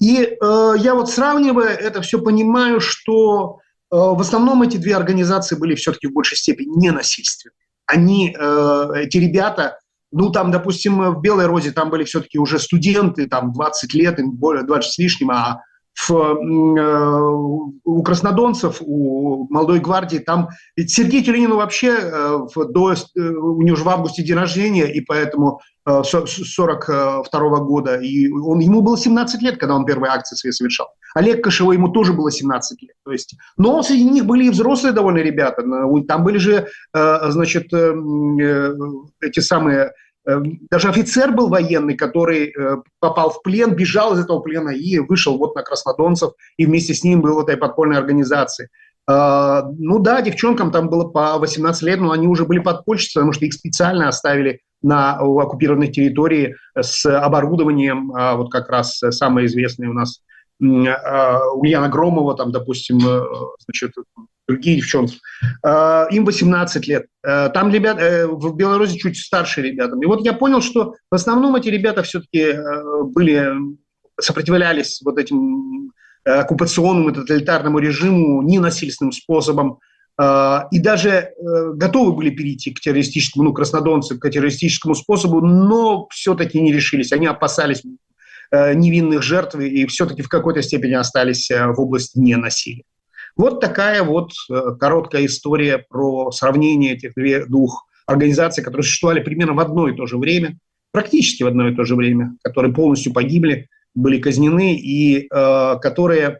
И 0.00 0.22
э, 0.22 0.74
я 0.78 0.94
вот 0.94 1.10
сравнивая 1.10 1.74
это 1.74 2.02
все 2.02 2.20
понимаю, 2.20 2.80
что 2.80 3.58
э, 3.90 3.96
в 3.96 4.20
основном 4.20 4.62
эти 4.62 4.76
две 4.78 4.96
организации 4.96 5.56
были 5.56 5.74
все-таки 5.74 6.06
в 6.06 6.12
большей 6.12 6.36
степени 6.36 6.78
ненасильственные. 6.78 7.54
Они, 7.88 8.30
эти 8.30 9.18
ребята, 9.18 9.78
ну, 10.12 10.30
там, 10.30 10.50
допустим, 10.50 11.14
в 11.14 11.20
Белой 11.20 11.46
Розе 11.46 11.72
там 11.72 11.90
были 11.90 12.04
все-таки 12.04 12.38
уже 12.38 12.58
студенты, 12.58 13.26
там 13.26 13.52
20 13.52 13.94
лет, 13.94 14.18
им 14.18 14.32
более 14.32 14.64
20 14.64 14.92
с 14.92 14.98
лишним, 14.98 15.30
а 15.30 15.62
в, 15.96 16.10
э, 16.12 17.20
у 17.84 18.02
краснодонцев, 18.02 18.82
у 18.82 19.46
молодой 19.50 19.80
гвардии, 19.80 20.18
там 20.18 20.48
ведь 20.76 20.90
Сергей 20.90 21.24
Тюленину 21.24 21.56
вообще 21.56 21.88
э, 21.88 22.38
в, 22.54 22.64
до, 22.66 22.92
э, 22.92 23.20
у 23.20 23.62
него 23.62 23.76
же 23.76 23.84
в 23.84 23.88
августе 23.88 24.22
день 24.22 24.36
рождения, 24.36 24.92
и 24.92 25.00
поэтому 25.00 25.60
э, 25.86 26.02
42 26.04 27.22
-го 27.32 27.64
года, 27.64 27.96
и 27.96 28.28
он, 28.30 28.60
ему 28.60 28.82
было 28.82 28.98
17 28.98 29.40
лет, 29.42 29.58
когда 29.58 29.74
он 29.74 29.86
первые 29.86 30.12
акции 30.12 30.36
свои 30.36 30.52
совершал. 30.52 30.88
Олег 31.16 31.42
Кошевой, 31.42 31.76
ему 31.76 31.88
тоже 31.88 32.12
было 32.12 32.30
17 32.30 32.82
лет. 32.82 32.92
То 33.02 33.10
есть, 33.10 33.36
но 33.56 33.82
среди 33.82 34.04
них 34.04 34.26
были 34.26 34.44
и 34.44 34.50
взрослые 34.50 34.92
довольно 34.92 35.18
ребята. 35.18 35.62
Там 36.06 36.24
были 36.24 36.36
же, 36.36 36.68
э, 36.94 37.30
значит, 37.30 37.72
э, 37.72 37.94
э, 38.42 38.74
эти 39.22 39.40
самые 39.40 39.92
даже 40.72 40.88
офицер 40.88 41.30
был 41.30 41.48
военный, 41.48 41.94
который 41.94 42.52
попал 42.98 43.30
в 43.30 43.42
плен, 43.42 43.76
бежал 43.76 44.12
из 44.12 44.18
этого 44.18 44.40
плена 44.40 44.70
и 44.70 44.98
вышел 44.98 45.38
вот 45.38 45.54
на 45.54 45.62
краснодонцев, 45.62 46.32
и 46.56 46.66
вместе 46.66 46.94
с 46.94 47.04
ним 47.04 47.20
был 47.20 47.36
в 47.36 47.44
этой 47.44 47.56
подпольной 47.56 47.96
организации. 47.96 48.70
Ну 49.06 49.98
да, 50.00 50.20
девчонкам 50.22 50.72
там 50.72 50.88
было 50.88 51.04
по 51.04 51.38
18 51.38 51.80
лет, 51.82 52.00
но 52.00 52.10
они 52.10 52.26
уже 52.26 52.44
были 52.44 52.58
подпольщицы, 52.58 53.20
потому 53.20 53.34
что 53.34 53.44
их 53.44 53.52
специально 53.52 54.08
оставили 54.08 54.62
на 54.82 55.16
оккупированной 55.16 55.92
территории 55.92 56.56
с 56.76 57.06
оборудованием, 57.06 58.08
вот 58.08 58.50
как 58.50 58.68
раз 58.68 58.98
самое 58.98 59.46
известное 59.46 59.88
у 59.88 59.92
нас 59.92 60.18
а, 60.18 60.25
Ульяна 60.60 61.88
Громова, 61.88 62.36
там, 62.36 62.50
допустим, 62.50 62.98
э, 62.98 63.22
значит, 63.64 63.92
другие 64.48 64.76
девчонки, 64.76 65.18
а, 65.62 66.06
им 66.10 66.24
18 66.24 66.86
лет. 66.86 67.06
Э, 67.26 67.48
там 67.50 67.70
ребята, 67.70 68.00
э, 68.00 68.26
в 68.26 68.54
Беларуси 68.54 68.96
чуть 68.96 69.18
старше 69.18 69.60
ребятам. 69.60 70.02
И 70.02 70.06
вот 70.06 70.24
я 70.24 70.32
понял, 70.32 70.62
что 70.62 70.94
в 71.10 71.14
основном 71.14 71.56
эти 71.56 71.68
ребята 71.68 72.02
все-таки 72.02 72.54
были, 73.12 73.52
сопротивлялись 74.20 75.00
вот 75.04 75.18
этим 75.18 75.92
оккупационному 76.24 77.12
тоталитарному 77.12 77.78
режиму 77.78 78.42
ненасильственным 78.42 79.12
способом, 79.12 79.78
и 80.18 80.78
даже 80.80 81.34
готовы 81.74 82.12
были 82.14 82.30
перейти 82.30 82.72
к 82.72 82.80
террористическому, 82.80 83.44
ну, 83.44 83.52
краснодонцы, 83.52 84.18
к 84.18 84.28
террористическому 84.28 84.96
способу, 84.96 85.40
но 85.40 86.08
все-таки 86.10 86.60
не 86.60 86.72
решились. 86.72 87.12
Они 87.12 87.26
опасались 87.26 87.82
невинных 88.52 89.22
жертв 89.22 89.56
и 89.56 89.86
все-таки 89.86 90.22
в 90.22 90.28
какой-то 90.28 90.62
степени 90.62 90.94
остались 90.94 91.50
э, 91.50 91.66
в 91.66 91.80
области 91.80 92.18
ненасилия. 92.18 92.84
Вот 93.36 93.60
такая 93.60 94.02
вот 94.02 94.32
э, 94.50 94.76
короткая 94.78 95.26
история 95.26 95.84
про 95.88 96.30
сравнение 96.30 96.94
этих 96.94 97.12
двух 97.48 97.86
организаций, 98.06 98.62
которые 98.62 98.84
существовали 98.84 99.20
примерно 99.20 99.54
в 99.54 99.60
одно 99.60 99.88
и 99.88 99.96
то 99.96 100.06
же 100.06 100.16
время, 100.16 100.56
практически 100.92 101.42
в 101.42 101.46
одно 101.46 101.68
и 101.68 101.74
то 101.74 101.84
же 101.84 101.96
время, 101.96 102.36
которые 102.42 102.72
полностью 102.72 103.12
погибли, 103.12 103.68
были 103.94 104.18
казнены 104.20 104.76
и 104.76 105.26
э, 105.26 105.74
которые 105.82 106.28
э, 106.28 106.38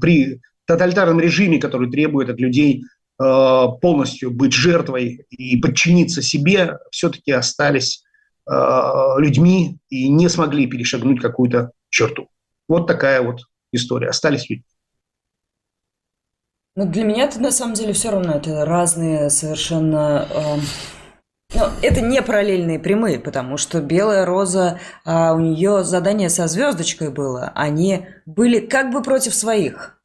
при 0.00 0.40
тоталитарном 0.66 1.20
режиме, 1.20 1.58
который 1.58 1.90
требует 1.90 2.30
от 2.30 2.38
людей 2.38 2.84
э, 3.20 3.66
полностью 3.80 4.30
быть 4.30 4.52
жертвой 4.52 5.26
и 5.30 5.56
подчиниться 5.56 6.22
себе, 6.22 6.78
все-таки 6.90 7.32
остались 7.32 8.02
Э, 8.02 8.07
людьми 8.48 9.78
и 9.88 10.08
не 10.08 10.28
смогли 10.28 10.66
перешагнуть 10.66 11.20
какую-то 11.20 11.72
черту. 11.90 12.28
Вот 12.68 12.86
такая 12.86 13.22
вот 13.22 13.40
история. 13.72 14.08
Остались 14.08 14.48
людьми. 14.48 14.64
Ну, 16.76 16.86
для 16.86 17.02
меня 17.02 17.24
это 17.24 17.40
на 17.40 17.50
самом 17.50 17.74
деле 17.74 17.92
все 17.92 18.10
равно. 18.12 18.34
Это 18.34 18.64
разные 18.64 19.30
совершенно... 19.30 20.28
Э, 20.30 20.60
ну, 21.52 21.64
это 21.82 22.00
не 22.00 22.22
параллельные 22.22 22.78
прямые, 22.78 23.18
потому 23.18 23.56
что 23.56 23.80
Белая 23.80 24.24
Роза, 24.24 24.78
э, 25.04 25.32
у 25.32 25.40
нее 25.40 25.82
задание 25.82 26.30
со 26.30 26.46
звездочкой 26.46 27.10
было. 27.10 27.50
Они 27.56 28.06
были 28.26 28.60
как 28.60 28.92
бы 28.92 29.02
против 29.02 29.34
своих. 29.34 29.97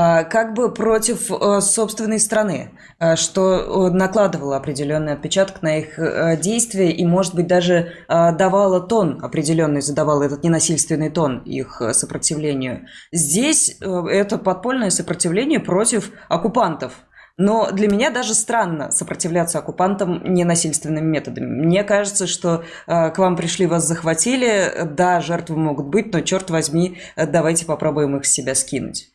А, 0.00 0.22
как 0.22 0.54
бы 0.54 0.72
против 0.72 1.28
э, 1.28 1.60
собственной 1.60 2.20
страны, 2.20 2.70
э, 3.00 3.16
что 3.16 3.90
накладывало 3.90 4.56
определенный 4.56 5.14
отпечаток 5.14 5.60
на 5.60 5.78
их 5.78 5.98
э, 5.98 6.36
действия 6.36 6.92
и, 6.92 7.04
может 7.04 7.34
быть, 7.34 7.48
даже 7.48 7.94
давало 8.08 8.80
тон 8.80 9.18
определенный, 9.24 9.80
задавало 9.80 10.22
этот 10.22 10.44
ненасильственный 10.44 11.10
тон 11.10 11.38
их 11.38 11.82
сопротивлению. 11.92 12.86
Здесь 13.10 13.76
это 13.80 14.38
подпольное 14.38 14.90
сопротивление 14.90 15.58
против 15.58 16.12
оккупантов. 16.28 16.92
Но 17.36 17.70
для 17.72 17.88
меня 17.88 18.10
даже 18.10 18.34
странно 18.34 18.92
сопротивляться 18.92 19.58
оккупантам 19.58 20.22
ненасильственными 20.32 21.06
методами. 21.06 21.46
Мне 21.46 21.82
кажется, 21.82 22.28
что 22.28 22.62
э, 22.86 23.10
к 23.10 23.18
вам 23.18 23.34
пришли, 23.34 23.66
вас 23.66 23.84
захватили, 23.84 24.72
да, 24.84 25.20
жертвы 25.20 25.56
могут 25.56 25.86
быть, 25.86 26.12
но 26.12 26.20
черт 26.20 26.50
возьми, 26.50 26.98
давайте 27.16 27.66
попробуем 27.66 28.16
их 28.16 28.26
с 28.26 28.30
себя 28.30 28.54
скинуть. 28.54 29.10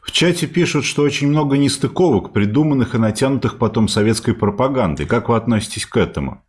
В 0.00 0.10
чате 0.10 0.46
пишут, 0.46 0.84
что 0.84 1.02
очень 1.02 1.28
много 1.28 1.56
нестыковок, 1.56 2.32
придуманных 2.32 2.94
и 2.94 2.98
натянутых 2.98 3.58
потом 3.58 3.88
советской 3.88 4.34
пропагандой. 4.34 5.06
Как 5.06 5.28
вы 5.28 5.36
относитесь 5.36 5.86
к 5.86 5.96
этому? 5.96 6.42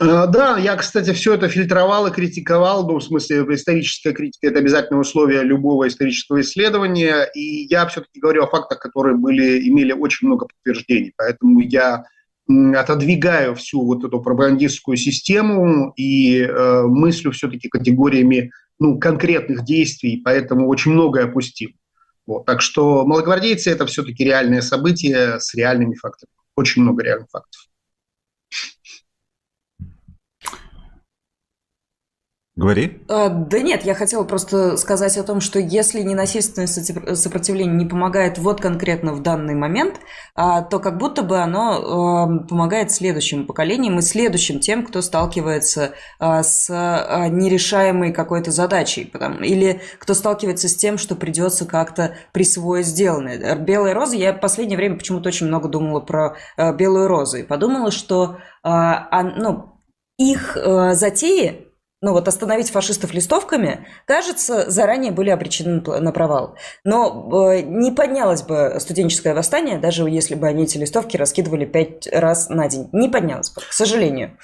Э, 0.00 0.26
да, 0.26 0.56
я, 0.58 0.76
кстати, 0.76 1.12
все 1.12 1.34
это 1.34 1.48
фильтровал 1.48 2.06
и 2.06 2.12
критиковал, 2.12 2.86
ну, 2.88 2.98
в 2.98 3.04
смысле, 3.04 3.44
историческая 3.50 4.12
критика– 4.12 4.46
это 4.48 4.60
обязательное 4.60 5.00
условие 5.00 5.42
любого 5.42 5.88
исторического 5.88 6.40
исследования, 6.40 7.28
и 7.34 7.66
я 7.66 7.86
все-таки 7.86 8.20
говорю 8.20 8.44
о 8.44 8.46
фактах, 8.46 8.78
которые 8.78 9.16
были, 9.16 9.68
имели 9.68 9.92
очень 9.92 10.28
много 10.28 10.46
подтверждений, 10.46 11.12
поэтому 11.16 11.60
я 11.60 12.04
отодвигаю 12.74 13.54
всю 13.54 13.84
вот 13.84 14.04
эту 14.04 14.20
пропагандистскую 14.20 14.96
систему 14.96 15.92
и 15.96 16.40
э, 16.40 16.82
мыслю 16.86 17.30
все-таки 17.30 17.68
категориями 17.68 18.50
ну, 18.78 18.98
конкретных 18.98 19.64
действий, 19.64 20.20
поэтому 20.24 20.66
очень 20.66 20.92
многое 20.92 21.26
опустил. 21.26 21.70
Вот. 22.30 22.46
Так 22.46 22.60
что 22.60 23.04
малогвардейцы– 23.04 23.70
это 23.72 23.86
все-таки 23.86 24.22
реальное 24.22 24.60
событие 24.60 25.40
с 25.40 25.52
реальными 25.52 25.96
фактами. 25.96 26.30
Очень 26.54 26.82
много 26.82 27.02
реальных 27.02 27.28
фактов. 27.28 27.66
Говори. 32.60 33.00
А, 33.08 33.30
да 33.30 33.60
нет, 33.60 33.86
я 33.86 33.94
хотела 33.94 34.22
просто 34.24 34.76
сказать 34.76 35.16
о 35.16 35.22
том, 35.22 35.40
что 35.40 35.58
если 35.58 36.02
ненасильственное 36.02 36.66
сопротивление 36.66 37.74
не 37.74 37.86
помогает 37.86 38.36
вот 38.36 38.60
конкретно 38.60 39.14
в 39.14 39.22
данный 39.22 39.54
момент, 39.54 39.94
а, 40.34 40.60
то 40.60 40.78
как 40.78 40.98
будто 40.98 41.22
бы 41.22 41.38
оно 41.38 42.44
помогает 42.46 42.92
следующим 42.92 43.46
поколениям 43.46 43.98
и 43.98 44.02
следующим 44.02 44.60
тем, 44.60 44.84
кто 44.84 45.00
сталкивается 45.00 45.92
а, 46.18 46.42
с 46.42 46.68
нерешаемой 47.30 48.12
какой-то 48.12 48.50
задачей, 48.50 49.10
или 49.40 49.80
кто 49.98 50.12
сталкивается 50.12 50.68
с 50.68 50.76
тем, 50.76 50.98
что 50.98 51.16
придется 51.16 51.64
как-то 51.64 52.16
присвоить 52.32 52.84
сделанное. 52.84 53.54
Белая 53.54 53.94
роза, 53.94 54.16
я 54.16 54.34
в 54.34 54.40
последнее 54.40 54.76
время 54.76 54.98
почему-то 54.98 55.30
очень 55.30 55.46
много 55.46 55.70
думала 55.70 56.00
про 56.00 56.36
белую 56.58 57.08
розу 57.08 57.38
и 57.38 57.42
подумала, 57.42 57.90
что 57.90 58.36
ну, 58.62 59.80
их 60.18 60.58
затеи 60.92 61.69
ну 62.02 62.12
вот 62.12 62.28
остановить 62.28 62.70
фашистов 62.70 63.12
листовками, 63.12 63.86
кажется, 64.06 64.70
заранее 64.70 65.12
были 65.12 65.30
обречены 65.30 65.82
на 65.82 66.12
провал. 66.12 66.56
Но 66.84 67.50
э, 67.52 67.60
не 67.60 67.90
поднялось 67.92 68.42
бы 68.42 68.76
студенческое 68.78 69.34
восстание, 69.34 69.78
даже 69.78 70.08
если 70.08 70.34
бы 70.34 70.46
они 70.46 70.64
эти 70.64 70.78
листовки 70.78 71.16
раскидывали 71.16 71.66
пять 71.66 72.08
раз 72.10 72.48
на 72.48 72.68
день. 72.68 72.88
Не 72.92 73.08
поднялось 73.08 73.50
бы, 73.50 73.60
к 73.60 73.72
сожалению. 73.72 74.38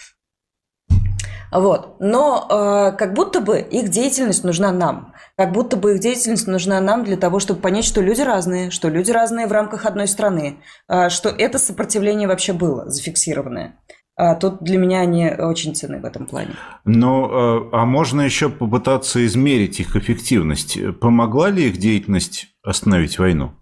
Вот. 1.51 1.97
Но 2.01 2.47
э, 2.51 2.97
как 2.97 3.15
будто 3.15 3.41
бы 3.41 3.61
их 3.61 3.89
деятельность 3.89 4.45
нужна 4.45 4.73
нам. 4.73 5.15
Как 5.37 5.53
будто 5.53 5.77
бы 5.77 5.95
их 5.95 6.01
деятельность 6.01 6.47
нужна 6.47 6.81
нам 6.81 7.05
для 7.05 7.17
того, 7.17 7.39
чтобы 7.39 7.61
понять, 7.61 7.85
что 7.85 8.01
люди 8.01 8.21
разные, 8.21 8.71
что 8.71 8.89
люди 8.89 9.11
разные 9.11 9.47
в 9.47 9.53
рамках 9.53 9.87
одной 9.87 10.09
страны, 10.09 10.59
э, 10.89 11.09
что 11.09 11.31
это 11.31 11.59
сопротивление 11.59 12.29
вообще 12.29 12.53
было 12.53 12.91
зафиксированное. 12.91 13.77
А 13.89 13.93
тут 14.41 14.63
для 14.63 14.79
меня 14.79 15.01
они 15.01 15.29
очень 15.29 15.75
ценны 15.75 16.01
в 16.01 16.05
этом 16.05 16.27
плане. 16.27 16.55
Ну, 16.85 17.29
а, 17.31 17.69
а 17.83 17.85
можно 17.85 18.23
еще 18.23 18.49
попытаться 18.49 19.25
измерить 19.27 19.79
их 19.81 19.95
эффективность. 19.95 20.79
Помогла 21.01 21.51
ли 21.51 21.69
их 21.69 21.77
деятельность 21.77 22.49
остановить 22.63 23.19
войну? 23.19 23.53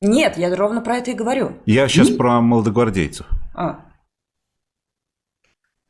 Нет, 0.00 0.38
я 0.38 0.54
ровно 0.54 0.80
про 0.80 0.98
это 0.98 1.10
и 1.10 1.14
говорю. 1.14 1.58
Я 1.66 1.88
сейчас 1.88 2.10
и... 2.10 2.16
про 2.16 2.40
молодогвардейцев. 2.40 3.26
А. 3.54 3.84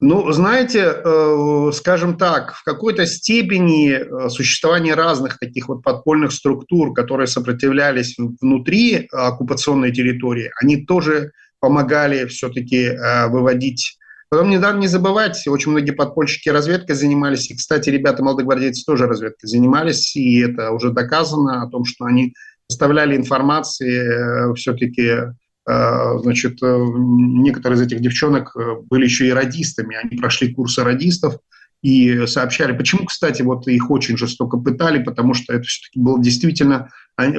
Ну, 0.00 0.30
знаете, 0.30 0.80
э, 0.80 1.70
скажем 1.74 2.16
так, 2.16 2.54
в 2.54 2.62
какой-то 2.62 3.04
степени 3.04 3.90
э, 3.90 4.28
существование 4.30 4.94
разных 4.94 5.38
таких 5.38 5.68
вот 5.68 5.82
подпольных 5.82 6.30
структур, 6.30 6.94
которые 6.94 7.26
сопротивлялись 7.26 8.16
внутри 8.40 9.08
оккупационной 9.10 9.92
территории, 9.92 10.52
они 10.60 10.86
тоже 10.86 11.32
помогали 11.60 12.26
все-таки 12.26 12.84
э, 12.84 13.28
выводить. 13.28 13.98
Потом 14.30 14.50
не 14.50 14.58
надо 14.58 14.78
не 14.78 14.88
забывать, 14.88 15.46
очень 15.46 15.70
многие 15.70 15.92
подпольщики 15.92 16.50
разведкой 16.50 16.96
занимались, 16.96 17.50
и, 17.50 17.56
кстати, 17.56 17.88
ребята 17.88 18.22
молодогвардейцы 18.22 18.84
тоже 18.84 19.06
разведкой 19.06 19.48
занимались, 19.48 20.14
и 20.16 20.40
это 20.40 20.70
уже 20.72 20.90
доказано 20.90 21.62
о 21.62 21.70
том, 21.70 21.84
что 21.86 22.04
они 22.04 22.34
составляли 22.68 23.16
информации 23.16 24.50
э, 24.50 24.54
все-таки 24.54 25.32
э, 25.66 26.18
значит, 26.20 26.58
некоторые 26.60 27.78
из 27.78 27.86
этих 27.86 28.00
девчонок 28.00 28.54
были 28.90 29.04
еще 29.04 29.26
и 29.28 29.32
радистами, 29.32 29.96
они 29.96 30.18
прошли 30.18 30.52
курсы 30.52 30.84
радистов, 30.84 31.38
и 31.82 32.26
сообщали. 32.26 32.76
Почему, 32.76 33.04
кстати, 33.04 33.42
вот 33.42 33.68
их 33.68 33.90
очень 33.90 34.16
жестоко 34.16 34.58
пытали, 34.58 35.02
потому 35.02 35.34
что 35.34 35.52
это 35.52 35.62
все-таки 35.62 36.00
было 36.00 36.22
действительно... 36.22 36.90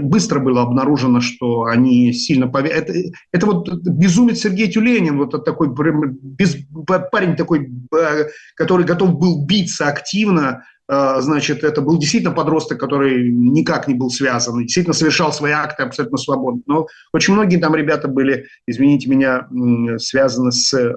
Быстро 0.02 0.39
было 0.39 0.62
обнаружено, 0.62 1.21
что 1.21 1.63
они 1.63 2.12
сильно... 2.13 2.47
Пове... 2.47 2.69
Это, 2.69 2.93
это 3.32 3.45
вот 3.45 3.69
безумец 3.84 4.39
Сергей 4.39 4.69
Тюленин, 4.69 5.17
вот 5.17 5.43
такой 5.45 5.69
без... 5.73 6.58
парень 7.12 7.36
такой, 7.36 7.69
э, 7.95 8.25
который 8.56 8.86
готов 8.86 9.17
был 9.17 9.45
биться 9.45 9.88
активно, 9.88 10.63
значит, 10.89 11.63
это 11.63 11.82
был 11.82 11.99
действительно 11.99 12.34
подросток, 12.34 12.80
который 12.80 13.32
никак 13.32 13.88
не 13.88 13.93
был 13.93 14.10
связан, 14.10 14.60
действительно 14.62 14.95
совершал 14.95 15.32
свои 15.32 15.52
акты 15.52 15.84
абсолютно 15.84 16.17
свободно. 16.17 16.62
Но 16.65 16.88
очень 17.13 17.34
многие 17.34 17.58
там 17.58 17.75
ребята 17.75 18.08
были, 18.08 18.47
извините 18.65 19.08
меня, 19.08 19.47
связаны 19.99 20.52
с 20.52 20.73
э, 20.73 20.91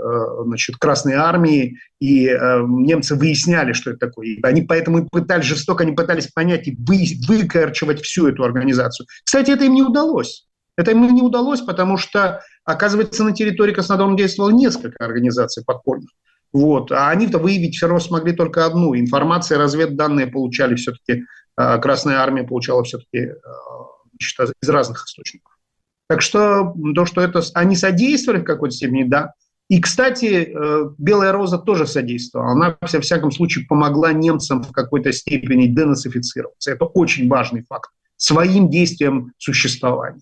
значит, 0.45 0.77
Красной 0.77 1.15
Армией, 1.15 1.77
и 2.01 2.27
э, 2.27 2.63
немцы 2.67 3.15
выясняли, 3.15 3.75
что 3.75 3.91
это 3.91 4.07
такое. 4.07 4.29
И 4.29 4.41
они 4.43 4.63
поэтому 4.63 5.01
и 5.01 5.09
пытались 5.09 5.45
жестоко, 5.45 5.85
они 5.85 5.93
пытались 5.93 6.29
понять 6.29 6.67
и 6.69 6.77
вы, 6.79 7.05
выкорчевать 7.29 8.01
всю 8.01 8.29
эту 8.29 8.45
организацию. 8.45 9.07
Кстати, 9.25 9.51
это 9.51 9.67
им 9.67 9.75
не 9.75 9.83
удалось. 9.83 10.47
Это 10.77 10.93
им 10.93 11.15
не 11.15 11.23
удалось, 11.23 11.61
потому 11.61 11.99
что, 11.99 12.41
оказывается, 12.65 13.25
на 13.25 13.33
территории 13.33 13.75
Краснодара 13.75 14.17
действовало 14.17 14.51
несколько 14.51 15.05
организаций 15.05 15.63
подпольных. 15.65 16.09
Вот. 16.53 16.93
А 16.93 17.11
они-то 17.11 17.39
выявить 17.39 17.77
все 17.77 17.87
равно 17.87 18.01
смогли 18.01 18.33
только 18.33 18.67
одну. 18.67 18.95
Информация, 18.95 19.59
разведданные 19.59 20.27
получали 20.27 20.75
все-таки, 20.75 21.25
э, 21.59 21.79
Красная 21.81 22.19
Армия 22.19 22.45
получала 22.45 22.85
все-таки 22.85 23.19
э, 23.19 23.33
из 24.19 24.69
разных 24.69 25.05
источников. 25.07 25.53
Так 26.09 26.21
что 26.21 26.75
то, 26.95 27.07
что 27.07 27.23
это 27.23 27.41
они 27.55 27.75
содействовали 27.75 28.41
в 28.41 28.45
какой-то 28.45 28.75
степени, 28.75 29.05
да, 29.05 29.33
и, 29.73 29.81
кстати, 29.81 30.53
э, 30.55 30.91
Белая 30.99 31.33
Роза 31.33 31.57
тоже 31.57 31.87
содействовала. 31.87 32.53
Она, 32.53 32.77
во 32.79 33.01
всяком 33.01 33.31
случае, 33.31 33.65
помогла 33.67 34.13
немцам 34.13 34.63
в 34.63 34.71
какой-то 34.73 35.13
степени 35.13 35.67
денацифицироваться. 35.67 36.73
Это 36.73 36.85
очень 36.85 37.27
важный 37.27 37.65
факт. 37.67 37.91
Своим 38.19 38.69
действием 38.69 39.33
существования. 39.39 40.21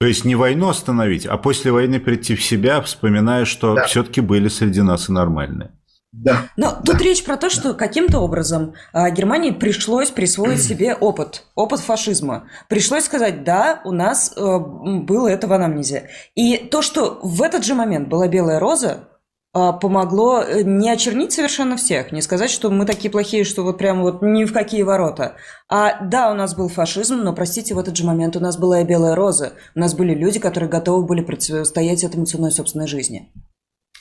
То 0.00 0.06
есть 0.06 0.24
не 0.24 0.36
войну 0.36 0.68
остановить, 0.68 1.26
а 1.26 1.36
после 1.36 1.72
войны 1.72 1.98
прийти 1.98 2.36
в 2.36 2.42
себя, 2.42 2.80
вспоминая, 2.80 3.44
что 3.44 3.74
да. 3.74 3.84
все-таки 3.86 4.20
были 4.20 4.48
среди 4.48 4.80
нас 4.80 5.08
и 5.08 5.12
нормальные. 5.12 5.72
Да. 6.12 6.48
Но 6.56 6.70
да. 6.70 6.92
тут 6.92 7.02
речь 7.02 7.24
про 7.24 7.36
то, 7.36 7.50
что 7.50 7.74
каким-то 7.74 8.20
образом 8.20 8.74
а, 8.92 9.10
Германии 9.10 9.50
пришлось 9.50 10.10
присвоить 10.10 10.62
себе 10.62 10.94
опыт, 10.94 11.44
опыт 11.54 11.80
фашизма. 11.80 12.48
Пришлось 12.68 13.04
сказать, 13.04 13.44
да, 13.44 13.82
у 13.84 13.92
нас 13.92 14.32
а, 14.36 14.58
было 14.58 15.28
это 15.28 15.48
в 15.48 15.52
анамнезе. 15.52 16.08
И 16.34 16.56
то, 16.56 16.80
что 16.80 17.18
в 17.22 17.42
этот 17.42 17.64
же 17.64 17.74
момент 17.74 18.08
была 18.08 18.28
белая 18.28 18.58
роза, 18.58 19.07
помогло 19.52 20.42
э, 20.42 20.62
не 20.62 20.90
очернить 20.90 21.32
совершенно 21.32 21.76
всех, 21.76 22.12
не 22.12 22.22
сказать, 22.22 22.50
что 22.50 22.70
мы 22.70 22.84
такие 22.84 23.10
плохие, 23.10 23.44
что 23.44 23.62
вот 23.62 23.78
прям 23.78 24.02
вот 24.02 24.22
ни 24.22 24.44
в 24.44 24.52
какие 24.52 24.82
ворота. 24.82 25.36
А 25.68 26.04
да, 26.04 26.30
у 26.30 26.34
нас 26.34 26.54
был 26.54 26.68
фашизм, 26.68 27.16
но, 27.16 27.32
простите, 27.32 27.74
в 27.74 27.78
этот 27.78 27.96
же 27.96 28.04
момент 28.04 28.36
у 28.36 28.40
нас 28.40 28.58
была 28.58 28.80
и 28.80 28.84
белая 28.84 29.14
роза. 29.14 29.54
У 29.74 29.80
нас 29.80 29.94
были 29.94 30.14
люди, 30.14 30.38
которые 30.38 30.68
готовы 30.68 31.04
были 31.06 31.22
противостоять 31.22 32.04
этому 32.04 32.26
ценой 32.26 32.52
собственной 32.52 32.86
жизни. 32.86 33.32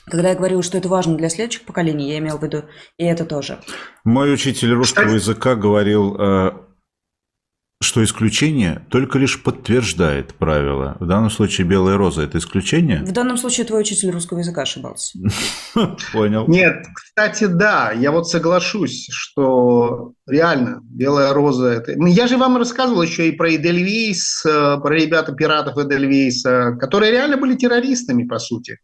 Когда 0.09 0.29
я 0.29 0.35
говорила, 0.35 0.63
что 0.63 0.77
это 0.77 0.87
важно 0.87 1.17
для 1.17 1.29
следующих 1.29 1.65
поколений, 1.65 2.09
я 2.09 2.19
имел 2.19 2.37
в 2.37 2.43
виду 2.43 2.63
и 2.97 3.03
это 3.03 3.25
тоже. 3.25 3.59
Мой 4.05 4.33
учитель 4.33 4.73
русского 4.73 5.15
языка 5.15 5.55
говорил, 5.55 6.15
э, 6.15 6.51
что 7.79 8.03
исключение 8.03 8.81
только 8.89 9.19
лишь 9.19 9.41
подтверждает 9.41 10.33
правило. 10.33 10.97
В 10.99 11.05
данном 11.05 11.29
случае 11.29 11.67
белая 11.67 11.97
роза– 11.97 12.21
это 12.23 12.39
исключение? 12.39 13.03
В 13.03 13.11
данном 13.11 13.37
случае 13.37 13.65
твой 13.67 13.81
учитель 13.81 14.09
русского 14.09 14.39
языка 14.39 14.63
ошибался. 14.63 15.19
Понял. 16.13 16.47
Нет, 16.47 16.85
кстати, 16.93 17.45
да, 17.45 17.91
я 17.91 18.11
вот 18.11 18.27
соглашусь, 18.27 19.07
что 19.11 20.13
реально 20.27 20.79
белая 20.83 21.33
роза– 21.33 21.67
это… 21.67 21.93
Ну, 21.95 22.07
я 22.07 22.27
же 22.27 22.37
вам 22.37 22.57
рассказывал 22.57 23.03
еще 23.03 23.29
и 23.29 23.31
про 23.31 23.55
Эдельвейс, 23.55 24.43
э, 24.45 24.77
про 24.81 24.95
ребята 24.95 25.33
пиратов 25.33 25.77
Эдельвейса, 25.77 26.77
которые 26.79 27.11
реально 27.11 27.37
были 27.37 27.55
террористами, 27.55 28.23
по 28.23 28.39
сути 28.39 28.79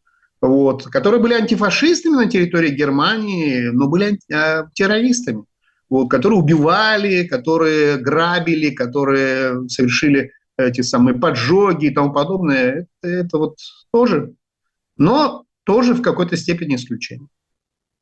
вот, 0.48 0.84
которые 0.88 1.22
были 1.22 1.36
антифашистами 1.36 2.16
на 2.16 2.30
территории 2.30 2.70
Германии, 2.70 3.70
но 3.72 3.88
были 3.88 4.20
э, 4.30 4.64
террористами, 4.74 5.46
вот, 5.94 6.10
которые 6.10 6.40
убивали, 6.40 7.24
которые 7.28 7.98
грабили, 7.98 8.72
которые 8.72 9.70
совершили 9.70 10.32
эти 10.58 10.82
самые 10.82 11.20
поджоги 11.20 11.86
и 11.86 11.94
тому 11.94 12.12
подобное. 12.12 12.88
Это, 13.04 13.08
это 13.08 13.38
вот 13.38 13.58
тоже, 13.92 14.34
но 14.98 15.46
тоже 15.66 15.94
в 15.94 16.02
какой-то 16.02 16.36
степени 16.36 16.78
исключение. 16.78 17.28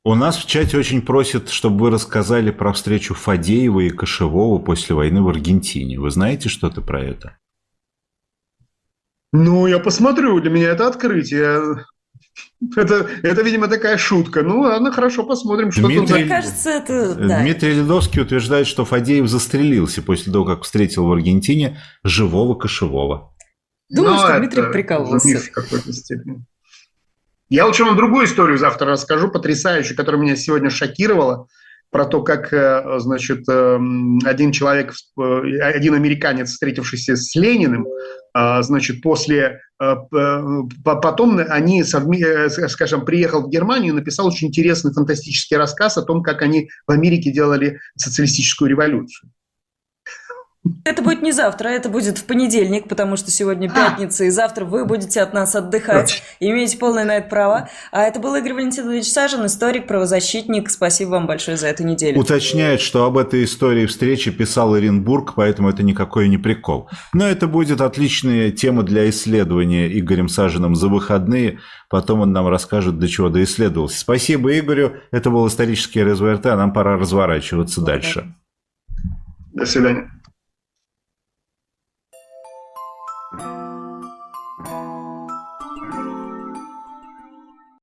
У 0.05 0.15
нас 0.15 0.37
в 0.37 0.47
чате 0.47 0.77
очень 0.77 1.01
просят, 1.01 1.49
чтобы 1.49 1.81
вы 1.81 1.89
рассказали 1.89 2.51
про 2.51 2.71
встречу 2.71 3.13
Фадеева 3.13 3.81
и 3.81 3.89
Кошевого 3.89 4.57
после 4.57 4.95
войны 4.95 5.21
в 5.21 5.27
Аргентине. 5.27 5.99
Вы 5.99 6.11
знаете 6.11 6.47
что-то 6.47 6.81
про 6.81 7.03
это? 7.03 7.37
Ну, 9.33 9.67
я 9.67 9.79
посмотрю, 9.79 10.39
для 10.39 10.49
меня 10.49 10.69
это 10.69 10.87
открытие. 10.87 11.85
Это, 12.75 13.07
это, 13.23 13.41
видимо, 13.41 13.67
такая 13.67 13.97
шутка. 13.97 14.43
Ну, 14.43 14.61
ладно, 14.61 14.91
хорошо, 14.91 15.23
посмотрим, 15.23 15.71
что 15.71 15.81
Дмитрий, 15.81 16.07
тут. 16.07 16.11
Мне 16.11 16.25
кажется, 16.25 16.69
это... 16.69 17.15
Да. 17.15 17.41
Дмитрий 17.41 17.73
Ледовский 17.73 18.21
утверждает, 18.21 18.67
что 18.67 18.85
Фадеев 18.85 19.27
застрелился 19.27 20.01
после 20.01 20.31
того, 20.31 20.45
как 20.45 20.63
встретил 20.63 21.05
в 21.07 21.11
Аргентине 21.11 21.79
живого 22.03 22.55
кошевого. 22.55 23.33
Думаю, 23.89 24.13
Но 24.13 24.19
что 24.19 24.27
это 24.29 24.39
Дмитрий 24.39 24.71
прикололся. 24.71 25.39
в 25.39 25.51
какой-то 25.51 25.91
степени. 25.91 26.45
Я 27.49 27.65
лучше 27.65 27.83
вам 27.83 27.97
другую 27.97 28.25
историю 28.25 28.57
завтра 28.57 28.91
расскажу, 28.91 29.29
потрясающую, 29.29 29.97
которая 29.97 30.21
меня 30.21 30.37
сегодня 30.37 30.69
шокировала, 30.69 31.47
про 31.91 32.05
то, 32.05 32.23
как, 32.23 32.51
э, 32.53 32.99
значит, 32.99 33.47
э, 33.49 33.79
один 34.23 34.51
человек, 34.51 34.93
э, 35.19 35.59
один 35.61 35.93
американец, 35.93 36.51
встретившийся 36.51 37.15
с 37.15 37.35
Лениным, 37.35 37.85
значит, 38.33 39.01
после, 39.01 39.59
потом 39.77 41.41
они, 41.49 41.83
скажем, 41.83 43.03
приехал 43.03 43.41
в 43.41 43.49
Германию 43.49 43.91
и 43.91 43.95
написал 43.97 44.27
очень 44.27 44.47
интересный 44.47 44.93
фантастический 44.93 45.57
рассказ 45.57 45.97
о 45.97 46.01
том, 46.01 46.23
как 46.23 46.41
они 46.41 46.69
в 46.87 46.91
Америке 46.91 47.29
делали 47.29 47.77
социалистическую 47.97 48.69
революцию. 48.69 49.29
Это 50.85 51.01
будет 51.01 51.23
не 51.23 51.31
завтра, 51.31 51.69
это 51.69 51.89
будет 51.89 52.19
в 52.19 52.25
понедельник, 52.25 52.87
потому 52.87 53.15
что 53.15 53.31
сегодня 53.31 53.67
А. 53.67 53.73
пятница, 53.73 54.25
и 54.25 54.29
завтра 54.29 54.63
вы 54.63 54.85
будете 54.85 55.19
от 55.21 55.33
нас 55.33 55.55
отдыхать, 55.55 56.21
имеете 56.39 56.77
полное 56.77 57.03
на 57.03 57.17
это 57.17 57.29
право. 57.29 57.69
А 57.91 58.03
это 58.03 58.19
был 58.19 58.35
Игорь 58.35 58.53
Валентинович 58.53 59.05
Сажин, 59.05 59.43
историк, 59.47 59.87
правозащитник. 59.87 60.69
Спасибо 60.69 61.11
вам 61.11 61.25
большое 61.25 61.57
за 61.57 61.67
эту 61.67 61.83
неделю. 61.83 62.19
Уточняет, 62.19 62.79
что 62.79 63.05
об 63.05 63.17
этой 63.17 63.43
истории 63.43 63.87
встречи 63.87 64.29
писал 64.29 64.75
Оренбург, 64.75 65.33
поэтому 65.35 65.67
это 65.67 65.81
никакой 65.81 66.29
не 66.29 66.37
прикол. 66.37 66.89
Но 67.11 67.25
это 67.25 67.47
будет 67.47 67.81
отличная 67.81 68.51
тема 68.51 68.83
для 68.83 69.09
исследования 69.09 69.87
Игорем 69.99 70.29
Сажиным 70.29 70.75
за 70.75 70.89
выходные. 70.89 71.57
Потом 71.89 72.21
он 72.21 72.33
нам 72.33 72.47
расскажет, 72.47 72.99
до 72.99 73.07
чего 73.07 73.29
доисследовался. 73.29 73.99
Спасибо 73.99 74.57
Игорю. 74.57 74.93
Это 75.09 75.31
был 75.31 75.47
исторический 75.47 76.03
РЗВРТ, 76.03 76.45
а 76.45 76.55
нам 76.55 76.71
пора 76.71 76.97
разворачиваться 76.97 77.81
дальше. 77.81 78.35
До 79.53 79.65
свидания. 79.65 80.20